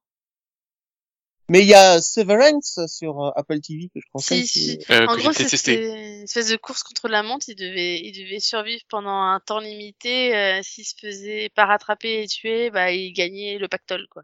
[1.49, 4.47] Mais il y a Severance sur euh, Apple TV que je conseille.
[4.47, 4.93] Si, si.
[4.93, 7.49] Euh, en que gros, c'était une espèce de course contre la montre.
[7.49, 10.35] Il devait, il devait survivre pendant un temps limité.
[10.35, 14.23] Euh, S'il se faisait pas rattraper et tuer, bah, il gagnait le pactole, quoi.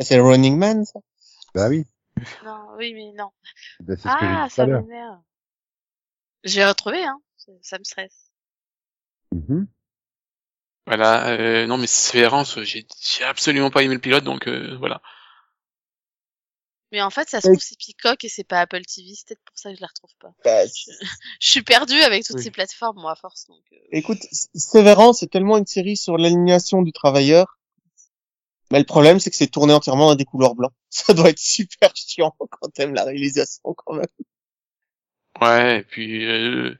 [0.00, 1.00] C'est Running Man, ça?
[1.54, 1.84] Bah oui.
[2.44, 3.30] Non, oui, mais non.
[3.80, 5.20] Bah, Ah, ça m'énerve.
[6.44, 7.20] J'ai retrouvé, hein.
[7.36, 8.30] Ça, ça me stresse.
[9.32, 9.66] Mhm.
[10.86, 15.02] Voilà, euh, non, mais Sévérance, j'ai j'ai absolument pas aimé le pilote, donc euh, voilà.
[16.90, 19.12] Mais en fait, ça se trouve, c'est Peacock et c'est pas Apple TV.
[19.14, 20.32] C'est peut-être pour ça que je la retrouve pas.
[20.44, 20.90] Bah, Je,
[21.40, 22.42] je suis perdue avec toutes Oui.
[22.44, 23.46] ces plateformes, moi, à force.
[23.48, 24.18] Donc, euh, Écoute,
[24.54, 27.58] Severance, c'est tellement une série sur l'alignation du travailleur.
[28.70, 30.72] Mais le problème, c'est que c'est tourné entièrement dans des couleurs blancs.
[30.90, 34.06] Ça doit être super chiant quand t'aimes la réalisation, quand même.
[35.40, 36.74] Ouais, et puis euh,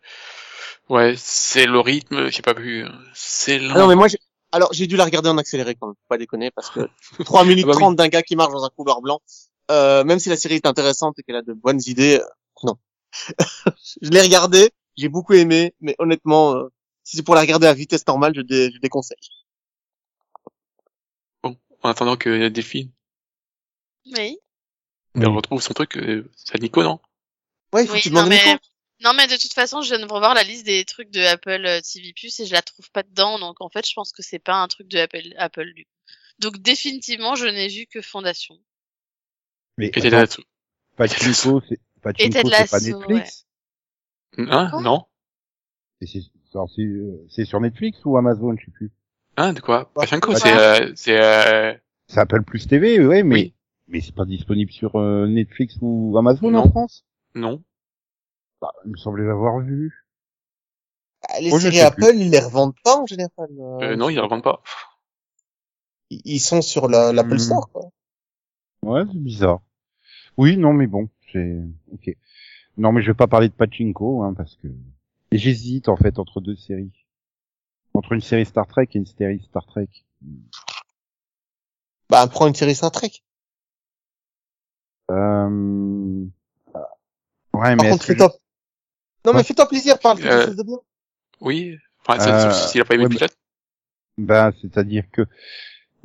[0.89, 2.85] ouais, c'est le rythme, j'ai pas vu.
[2.85, 3.57] euh, C'est.
[3.71, 4.19] Ah non, mais moi, j'ai-
[4.51, 5.95] alors, j'ai dû la regarder en accéléré quand même.
[5.95, 6.81] Faut Pas déconner, parce que
[7.25, 7.81] 3 minutes Ah bah oui.
[7.83, 9.21] 30 d'un gars qui marche dans un couloir blanc,
[9.71, 12.27] euh, même si la série est intéressante et qu'elle a de bonnes idées, euh,
[12.65, 12.77] non.
[14.03, 16.69] je l'ai regardé, j'ai beaucoup aimé, mais honnêtement, euh,
[17.05, 19.19] si c'est pour la regarder à vitesse normale, je, dé- je déconseille.
[21.43, 22.93] en attendant que Delphine
[24.07, 24.39] Oui.
[25.15, 26.99] elle retrouve son truc, euh, c'est à Nico, non?
[27.75, 28.61] Ouais, il faut que Oui, tu non, demandes mais Nico.
[29.01, 31.81] Non, mais de toute façon, je viens de revoir la liste des trucs de Apple
[31.83, 33.39] TV Plus et je la trouve pas dedans.
[33.39, 35.91] Donc, en fait, je pense que c'est pas un truc de Apple, Apple du coup.
[36.41, 38.57] Donc, définitivement, je n'ai vu que Fondation.
[39.79, 40.43] Mais Et Ted attends, Lasso.
[40.97, 43.47] Pachinko, c'est Et Pachinko, c'est pas Netflix?
[44.37, 44.69] Hein?
[44.71, 44.83] Quoi?
[44.83, 45.05] Non
[46.01, 46.21] c'est
[46.81, 48.93] euh, c'est sur Netflix ou Amazon, je sais plus.
[49.37, 49.91] Hein De quoi?
[49.95, 50.57] Bah, Pachinko, bah, c'est...
[50.57, 51.75] Euh, c'est euh,
[52.07, 53.55] C'est Apple Plus TV, ouais, mais Oui.
[53.89, 56.61] mais c'est pas disponible sur euh, Netflix ou Amazon Non.
[56.61, 57.05] en France?
[57.35, 57.63] Non.
[58.61, 60.05] Bah, il me semblait l'avoir vu.
[61.29, 63.49] Ah, Les séries Apple, ils les revendent pas en général.
[63.59, 64.63] Euh, non, ils ne revendent pas.
[66.11, 67.39] Ils sont sur la- l'Apple Hmm.
[67.39, 67.91] Store, quoi.
[68.83, 69.61] Ouais, c'est bizarre.
[70.39, 71.59] Oui, non, mais bon, c'est
[71.93, 72.17] ok.
[72.79, 74.69] Non, mais je vais pas parler de Pachinko, hein, parce que
[75.31, 76.93] et j'hésite en fait entre deux séries,
[77.93, 79.89] entre une série Star Trek et une série Star Trek.
[82.09, 83.11] Bah, prends une série Star Trek.
[85.11, 86.25] Euh...
[87.53, 88.41] Ouais, Par mais contre.
[89.25, 90.79] Non, mais fais-toi plaisir, parle de quelque Euh, chose de bien.
[91.41, 91.77] Oui.
[92.07, 93.37] Enfin, Euh, c'est- s'il a pas aimé ouais, le mais- pilote.
[94.17, 95.23] Ben, c'est-à-dire que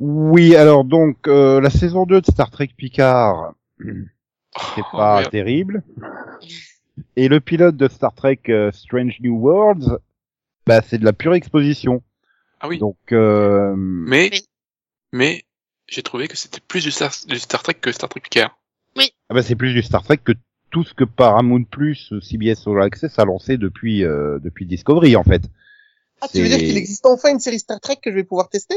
[0.00, 3.54] oui, alors donc euh, la saison 2 de Star Trek Picard,
[4.74, 5.30] c'est Oh, pas merde.
[5.30, 5.82] terrible.
[7.16, 9.98] Et le pilote de Star Trek euh, Strange New Worlds,
[10.66, 12.02] bah c'est de la pure exposition.
[12.60, 12.78] Ah oui.
[12.78, 14.42] Donc euh, Mais, Oui.
[15.12, 15.44] mais,
[15.88, 18.56] j'ai trouvé que c'était plus du Star, du Star Trek que Star Trek Picard.
[18.96, 20.32] ah bah, c'est plus du Star Trek que
[20.70, 25.24] tout ce que Paramount Plus, CBS All Access a lancé depuis euh, depuis Discovery en
[25.24, 25.42] fait.
[26.20, 28.48] Ah, tu veux dire qu'il existe enfin une série Star Trek que je vais pouvoir
[28.48, 28.76] tester?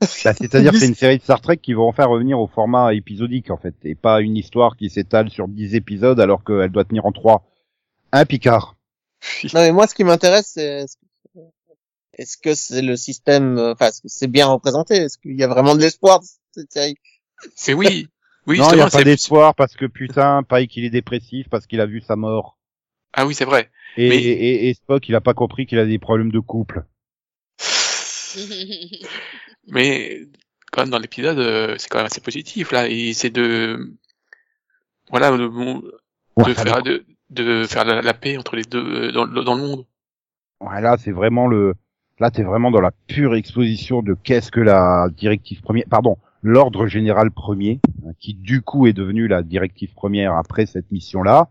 [0.24, 2.46] Bah, c'est-à-dire que c'est une série de Star Trek qui va en faire revenir au
[2.46, 6.70] format épisodique en fait, et pas une histoire qui s'étale sur 10 épisodes alors qu'elle
[6.70, 7.44] doit tenir en 3.
[8.12, 8.76] Un Picard?
[9.54, 10.84] Non, mais moi, ce qui m'intéresse, c'est
[12.18, 14.94] est-ce que- c'est le système, euh, enfin, est-ce que c'est bien représenté?
[14.96, 16.96] Est-ce qu'il y a vraiment de l'espoir dans cette série?
[17.68, 18.08] Mais oui.
[18.46, 21.48] Oui, non, il n'y a pas c'est- d'espoir parce que putain, Pike il est dépressif
[21.50, 22.58] parce qu'il a vu sa mort.
[23.12, 23.70] Ah oui, c'est vrai.
[23.96, 26.38] Et, Mais- et, et- et Spock il a pas compris qu'il a des problèmes de
[26.38, 26.84] couple.
[29.68, 30.20] Mais
[30.72, 32.88] quand même dans l'épisode, euh, c'est quand même assez positif là.
[32.88, 33.92] Et c'est de
[35.10, 35.90] voilà de, bon, de
[36.36, 39.54] Ouais, faire de, de faire la, la paix entre les deux euh, dans, le- dans
[39.54, 39.86] le monde.
[40.60, 41.74] Ouais, là c'est vraiment le,
[42.18, 46.86] là t'es vraiment dans la pure exposition de qu'est-ce que la directive première, pardon, l'ordre
[46.86, 51.48] général premier, hein, qui du coup est devenu la directive première après cette mission-là.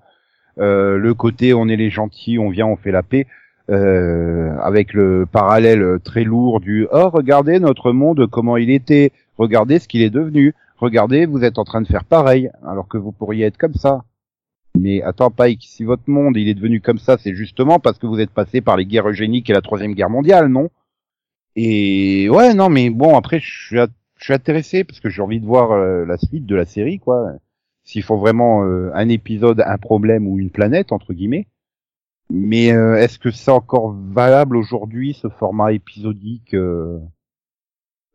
[0.58, 3.28] Euh, le côté on est les gentils, on vient, on fait la paix,
[3.72, 9.80] euh, avec le parallèle très lourd du oh regardez notre monde comment il était, regardez
[9.80, 13.12] ce qu'il est devenu, regardez vous êtes en train de faire pareil alors que vous
[13.12, 14.04] pourriez être comme ça.
[14.78, 18.06] Mais attends Pike, si votre monde il est devenu comme ça, c'est justement parce que
[18.06, 20.70] vous êtes passé par les guerres eugéniques et la troisième guerre mondiale, non?
[21.56, 25.40] Et ouais, non, mais bon après je suis, je suis intéressé parce que j'ai envie
[25.40, 27.32] de voir euh, la suite de la série, quoi.
[27.84, 31.48] S'il faut vraiment euh, un épisode, un problème ou une planète entre guillemets.
[32.30, 37.00] Mais euh, est-ce que c'est encore valable aujourd'hui ce format épisodique euh,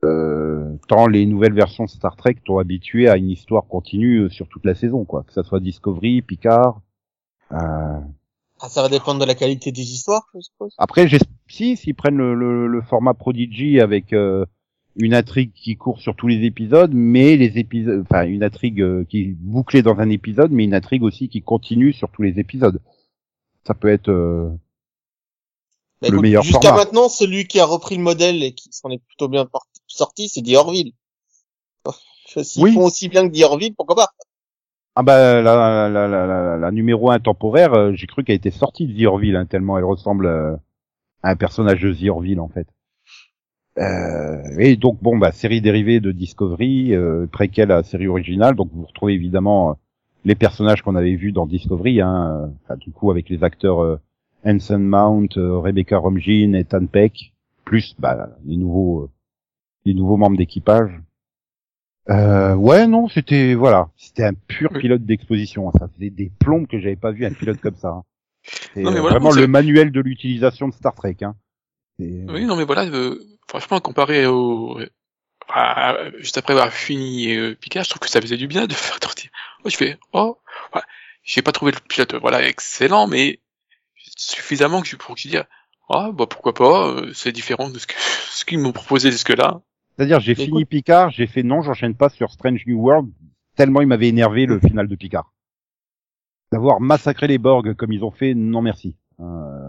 [0.02, 4.28] euh, tant les nouvelles versions de Star Trek t'ont habitué à une histoire continue euh,
[4.30, 5.24] sur toute la saison, quoi.
[5.24, 6.80] Que ça soit Discovery, Picard.
[7.52, 8.00] Euh...
[8.62, 10.74] Ah, ça va dépendre de la qualité des histoires, je suppose.
[10.78, 11.06] Après,
[11.48, 14.46] si s'ils prennent le, le, le format Prodigy avec euh,
[14.96, 19.20] une intrigue qui court sur tous les épisodes, mais les épisodes, enfin une intrigue qui
[19.20, 22.80] est bouclée dans un épisode, mais une intrigue aussi qui continue sur tous les épisodes.
[23.66, 24.48] Ça peut être euh,
[26.00, 28.90] Bah, Le écoute, meilleur Jusqu'à maintenant, celui qui a repris le modèle et qui s'en
[28.90, 29.48] est plutôt bien
[29.86, 30.92] sorti, c'est The Orville.
[32.26, 32.72] S'ils Oui.
[32.74, 34.08] font aussi bien que The Orville, pourquoi pas?
[34.96, 38.36] Ah bah la, la, la, la, la- la numéro 1 temporaire, euh, j'ai cru qu'elle
[38.36, 40.56] était sortie de The Orville, hein, tellement elle ressemble euh,
[41.22, 42.66] à un personnage de The Orville en fait.
[43.78, 48.56] Euh, et donc bon bah série dérivée de Discovery, euh, préquelle à la série originale,
[48.56, 49.78] donc vous retrouvez évidemment
[50.24, 53.82] les personnages qu'on avait vus dans Discovery, hein, euh, enfin, du coup avec les acteurs
[53.82, 53.98] euh,
[54.44, 57.32] Anson Mount, euh, Rebecca Romijn et Tan Peck,
[57.64, 59.08] plus bah, les nouveaux euh,
[59.84, 60.90] les nouveaux membres d'équipage.
[62.08, 65.70] Euh, ouais, non, c'était voilà, c'était un pur pilote d'exposition.
[65.78, 67.88] Ça faisait des plombes que j'avais pas vu un pilote comme ça.
[67.90, 68.02] hein.
[68.74, 71.16] C'est euh, voilà, vraiment le manuel de l'utilisation de Star Trek.
[71.22, 71.34] Hein.
[71.98, 74.78] C'est- Oui, non, mais voilà, euh, franchement, comparé au,
[75.48, 78.72] à- juste après avoir fini euh, Picard, je trouve que ça faisait du bien de
[78.72, 79.30] faire sortir.
[79.66, 80.38] Je fais, oh,
[80.74, 80.80] ouais,
[81.22, 83.40] j'ai pas trouvé le pilote, voilà, excellent, mais
[84.16, 85.44] suffisamment que je pour dire,
[85.88, 87.94] ah, bah pourquoi pas, euh, c'est différent de ce que
[88.30, 89.60] ce qu'ils m'ont proposé jusque-là.
[89.96, 93.10] C'est-à-dire, j'ai fini Picard, j'ai fait non, j'enchaîne pas sur Strange New World,
[93.56, 95.32] tellement il m'avait énervé le final de Picard.
[96.52, 98.96] D'avoir massacré les Borg comme ils ont fait, non merci.
[99.20, 99.68] Euh,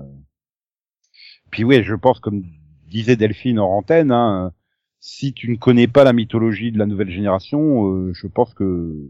[1.51, 2.43] Puis ouais, je pense, comme
[2.87, 4.53] disait Delphine en antenne, hein,
[4.99, 9.09] si tu ne connais pas la mythologie de la nouvelle génération, euh, je pense que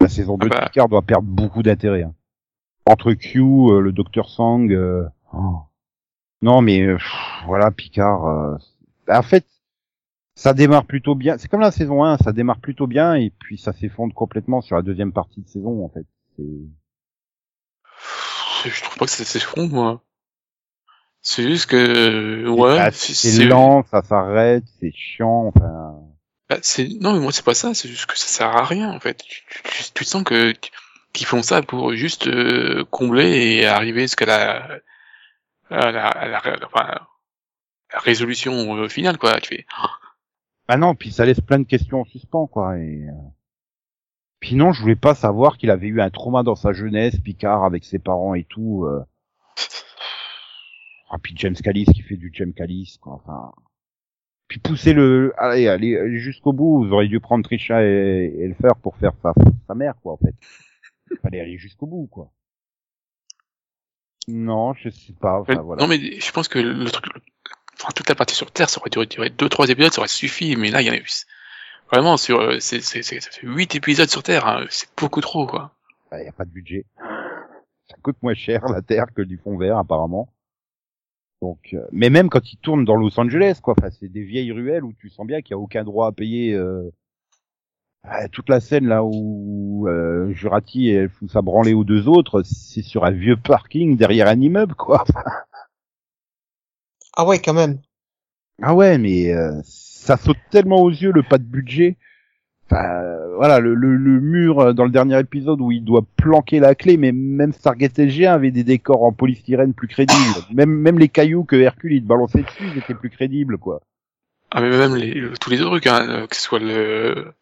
[0.00, 0.60] la saison 2 Ah bah.
[0.60, 2.02] de Picard doit perdre beaucoup d'intérêt.
[2.02, 2.14] hein.
[2.86, 4.66] entre Q, euh, le docteur Sang.
[4.70, 5.58] euh, oh.
[6.42, 7.12] Non, mais euh, pff,
[7.46, 8.24] voilà, Picard.
[8.26, 8.56] euh,
[9.08, 9.44] En fait,
[10.34, 11.36] ça démarre plutôt bien.
[11.38, 14.76] C'est comme la saison 1, ça démarre plutôt bien et puis ça s'effondre complètement sur
[14.76, 16.06] la deuxième partie de saison, en fait.
[16.36, 16.44] C'est-
[18.70, 20.02] Je trouve pas que c'est c'est fond, moi.
[21.22, 25.52] C'est juste que, ouais, c'est- c'est lent, ça s'arrête, c'est chiant.
[25.54, 25.99] Enfin,
[26.50, 26.58] Bah,
[27.00, 29.22] non mais moi c'est pas ça c'est juste que ça sert à rien en fait
[29.22, 30.52] tu, tu, tu- sens que
[31.12, 34.80] qu'ils font ça pour juste euh, combler et arriver jusqu'à la
[35.70, 37.06] la, la, la
[38.00, 39.66] résolution euh, finale quoi tu fais
[40.70, 42.78] bah non, puis ça laisse plein de questions en suspens, quoi.
[42.78, 43.12] Et euh,
[44.38, 47.64] puis non, je voulais pas savoir qu'il avait eu un trauma dans sa jeunesse, Picard
[47.64, 48.84] avec ses parents et tout.
[48.86, 49.00] Euh...
[51.10, 53.14] Ah, puis James Callis qui fait du James Callis, quoi.
[53.14, 53.52] Enfin,
[54.50, 56.84] puis pousser le, allez, allez, jusqu'au bout.
[56.84, 59.32] Vous auriez dû prendre Trisha et, et le faire pour faire sa,
[59.68, 60.34] sa mère, quoi, en fait.
[61.22, 62.30] Fallait aller jusqu'au bout, quoi.
[64.28, 65.40] Non, je sais pas.
[65.40, 65.82] Enfin, Mais- voilà.
[65.82, 67.06] non mais je pense que le truc
[67.74, 70.08] enfin toute la partie sur Terre ça aurait duré, duré deux trois épisodes ça aurait
[70.08, 71.06] suffi mais là il y en a eu
[71.90, 75.20] vraiment sur euh, c'est c'est c'est ça fait huit épisodes sur Terre hein, c'est beaucoup
[75.22, 75.72] trop quoi
[76.12, 76.84] Il y a pas de budget.
[77.88, 80.28] Ça coûte moins cher la Terre que du fond vert apparemment.
[81.42, 84.52] Donc, euh, mais même quand ils tournent dans Los Angeles, quoi, enfin, c'est des vieilles
[84.52, 86.54] ruelles où tu sens bien qu'il y a aucun droit à payer.
[86.54, 86.90] Euh...
[88.06, 92.42] euh, toute la scène là où euh, Jurati elle fout sa branlée aux deux autres,
[92.42, 95.04] c'est sur un vieux parking derrière un immeuble, quoi.
[97.16, 97.80] Ah ouais, quand même.
[98.62, 101.96] Ah ouais, mais euh, ça saute tellement aux yeux le pas de budget.
[102.70, 106.04] Enfin, euh, voilà, le, le, le mur euh, dans le dernier épisode où il doit
[106.16, 110.40] planquer la clé, mais même Stargate SG avait des décors en polystyrène plus crédibles.
[110.52, 113.80] même même les cailloux que Hercule il te balançait dessus, ils étaient plus crédibles, quoi.
[114.52, 117.32] ah mais même les, tous les autres trucs hein, euh, que ce soit le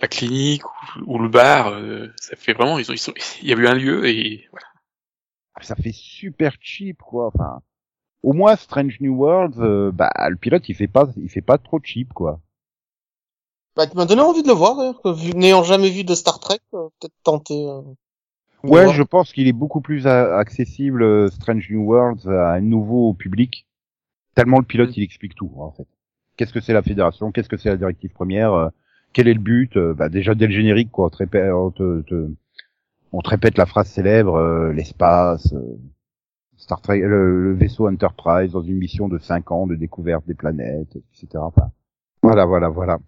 [0.00, 0.64] la clinique
[1.06, 3.12] ou, ou le bar euh, ça fait vraiment ils ont, ils sont
[3.42, 4.66] il y a eu un lieu et voilà
[5.60, 7.28] Ça fait super cheap, quoi.
[7.34, 7.62] Enfin,
[8.22, 11.58] au moins Strange New Worlds, euh, bah le pilote il fait pas, il fait pas
[11.58, 12.40] trop cheap, quoi.
[13.76, 15.00] Bah, tu m'as donné envie de le voir, d'ailleurs,
[15.34, 17.66] n'ayant jamais vu de Star Trek, euh, peut-être tenter.
[17.68, 17.80] euh,
[18.64, 18.94] Ouais, voir.
[18.94, 23.66] je pense qu'il est beaucoup plus accessible euh, Strange New Worlds à un nouveau public.
[24.34, 25.86] Tellement le pilote, il explique tout en fait.
[26.36, 27.32] Qu'est-ce que c'est la fédération?
[27.32, 28.70] Qu'est-ce que c'est la directive première?
[29.12, 29.76] Quel est le but?
[29.78, 32.30] Bah, Déjà dès le générique, quoi, on te répète, on te, te-
[33.12, 35.78] on te répète la phrase célèbre euh, l'espace, euh,
[36.56, 40.34] Star Trek, le, le vaisseau Enterprise dans une mission de 5 ans de découverte des
[40.34, 41.26] planètes, etc.
[41.44, 41.70] Enfin,
[42.22, 42.98] voilà, voilà, voilà.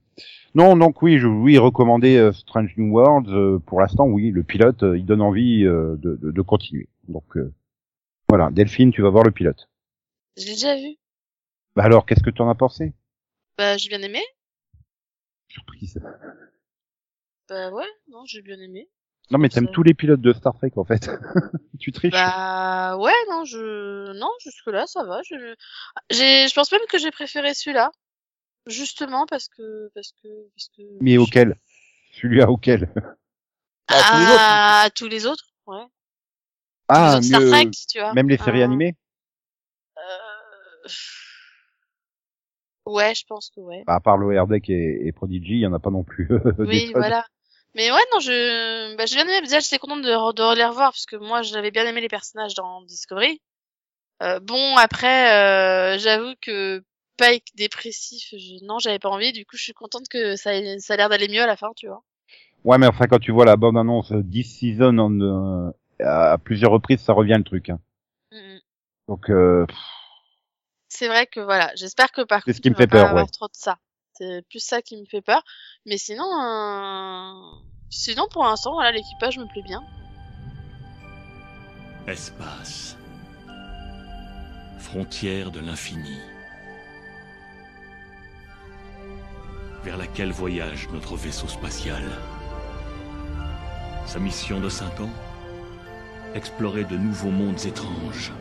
[0.54, 3.28] Non, donc oui, je oui recommander euh, Strange New Worlds.
[3.32, 6.88] euh, pour l'instant, oui, le pilote, euh, il donne envie euh, de, de, de continuer.
[7.08, 7.52] Donc euh,
[8.28, 9.68] voilà, Delphine, tu vas voir le pilote.
[10.36, 10.96] Je l'ai déjà vu.
[11.76, 12.92] Bah alors, qu'est-ce que tu en as pensé?
[13.58, 14.20] Bah, j'ai bien aimé.
[15.48, 16.00] Surprise.
[17.48, 18.88] Bah ouais, non, j'ai bien aimé.
[19.30, 21.10] Non, mais t'aimes tous les pilotes de Star Trek en fait.
[21.80, 22.12] tu triches.
[22.12, 25.20] Bah ouais, non, je non, jusque là ça va.
[25.24, 25.54] Je
[26.10, 27.90] j'ai je pense même que j'ai préféré celui-là.
[28.66, 31.56] Justement parce que parce que parce que Mais je- auquel?
[32.12, 32.90] Celui-là auquel?
[33.88, 34.42] Bah, tous les autres.
[34.48, 35.84] Ah, tous les autres, ouais.
[36.88, 37.50] Ah, autres Star mieux.
[37.50, 38.14] Trek, tu vois.
[38.14, 38.64] Même les séries Ah.
[38.64, 38.94] animées?
[39.98, 40.88] Euh...
[42.86, 43.82] Ouais, je pense que ouais.
[43.86, 46.28] bah, À part le Deck et, et Prodigy, il y en a pas non plus.
[46.30, 47.00] euh, Oui, tonnes.
[47.00, 47.24] voilà.
[47.74, 49.40] Mais ouais, non, je, bah, j'ai bien aimé.
[49.42, 52.08] Déjà, j'étais contente de, re- de les revoir parce que moi, j'avais bien aimé les
[52.08, 53.40] personnages dans Discovery.
[54.22, 56.84] Euh, bon, après, euh, j'avoue que
[57.16, 58.64] Pike dépressif, je...
[58.64, 59.32] non, j'avais pas envie.
[59.32, 61.56] Du coup, je suis contente que ça, ait- ça a l'air d'aller mieux à la
[61.56, 62.02] fin, tu vois.
[62.64, 66.70] Ouais, mais enfin, quand tu vois la bande annonce 10 seasons en, euh, à plusieurs
[66.70, 67.68] reprises, ça revient le truc.
[67.70, 67.78] Hein.
[68.32, 68.60] Mhm.
[69.08, 69.66] Donc, euh,
[70.88, 73.08] C'est vrai que voilà, j'espère que par C'est contre, ce qui me fait pas peur,
[73.08, 73.30] avoir ouais.
[73.30, 73.78] trop de ça.
[74.14, 75.42] C'est plus ça qui me fait peur.
[75.86, 77.32] Mais sinon, euh...
[77.90, 79.82] sinon pour l'instant, voilà, l'équipage me plaît bien.
[82.06, 82.96] Espace.
[84.78, 86.18] Frontière de l'infini.
[89.84, 92.02] Vers laquelle voyage notre vaisseau spatial.
[94.06, 95.12] Sa mission de cinq ans?
[96.34, 98.32] Explorer de nouveaux mondes étranges.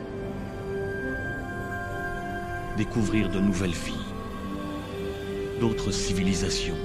[2.78, 4.08] Découvrir de nouvelles vies.
[5.60, 6.78] D'autres civilisations.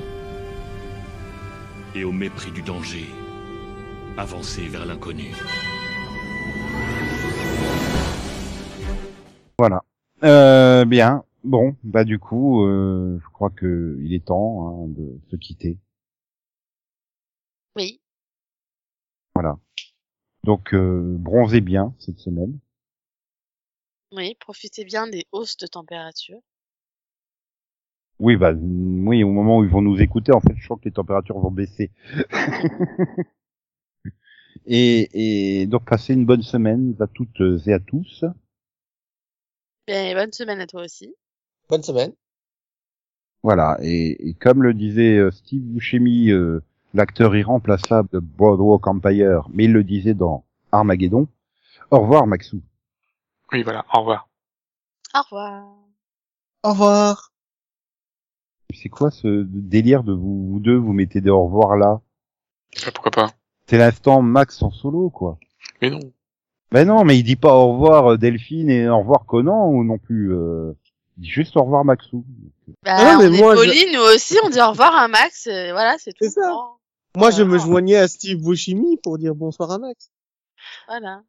[1.95, 3.09] Et au mépris du danger,
[4.17, 5.33] avancer vers l'inconnu.
[9.59, 9.83] voilà.
[10.25, 11.25] Euh, bien.
[11.45, 15.79] Bon, bah du coup, euh, je crois que il est temps hein, de se quitter.
[17.77, 18.01] Oui.
[19.35, 19.59] Voilà.
[20.45, 22.59] Donc, euh, bronzez bien cette semaine.
[24.13, 26.41] Oui, profitez bien des hausses de température.
[28.19, 30.87] Oui, bah oui, au moment où ils vont nous écouter, en fait, je sens que
[30.87, 31.93] les températures vont baisser.
[34.67, 38.25] Et, et donc passez une bonne semaine à toutes et à tous.
[39.87, 41.15] Bien, bonne semaine à toi aussi.
[41.69, 42.13] Bonne semaine.
[43.43, 46.63] Voilà, et, et comme le disait euh, Steve Buscemi, euh,
[46.95, 51.29] l'acteur irremplaçable de Boardwalk Empire, mais il le disait dans Armageddon,
[51.91, 52.61] au revoir Maxou.
[53.53, 54.29] Oui, voilà, au revoir.
[55.15, 55.75] Au revoir.
[56.65, 57.33] Au revoir.
[58.75, 62.01] C'est quoi ce délire de vous, vous deux, vous mettez des au revoir là?
[62.93, 63.31] Pourquoi pas
[63.67, 65.39] C'est l'instant Max en solo, quoi.
[65.81, 66.01] Mais non.
[66.71, 69.85] Ben non, mais il dit pas au revoir euh, Delphine et au revoir Conan ou
[69.85, 70.35] non plus.
[70.35, 70.75] Euh...
[71.19, 72.25] Il dit juste au revoir Maxou.
[72.85, 75.09] Bah, Ah mais on est moi, je- polis, nous aussi, on dit au revoir à
[75.09, 76.19] Max, euh, voilà, c'est tout.
[76.23, 76.53] C'est ça.
[77.17, 80.11] Moi, je me joignais à Steve Buscemi pour dire bonsoir à Max.
[80.87, 81.23] Voilà.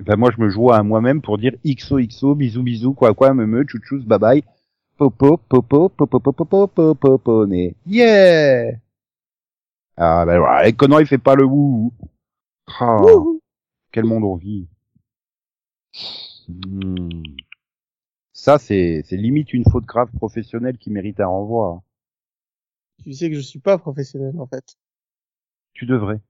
[0.00, 3.46] Ben moi je me joue à moi-même pour dire XOXO, bisous bisous, quoi quoi, me
[3.46, 4.44] me, chouchous, bye bye.
[4.96, 7.74] Popo, popo, popo, popo, popo, popo, né.
[7.86, 8.72] Yeah!
[9.96, 11.92] Ah ben voilà, et Conan il fait pas le wouhou.
[12.80, 12.96] Ah,
[13.92, 14.66] quel monde on vit.
[16.48, 17.22] Hmm.
[18.34, 21.82] Ça c'est c'est limite une faute grave professionnelle qui mérite un renvoi.
[23.04, 24.76] Tu sais que je suis pas professionnel, en fait.
[25.72, 26.20] Tu devrais.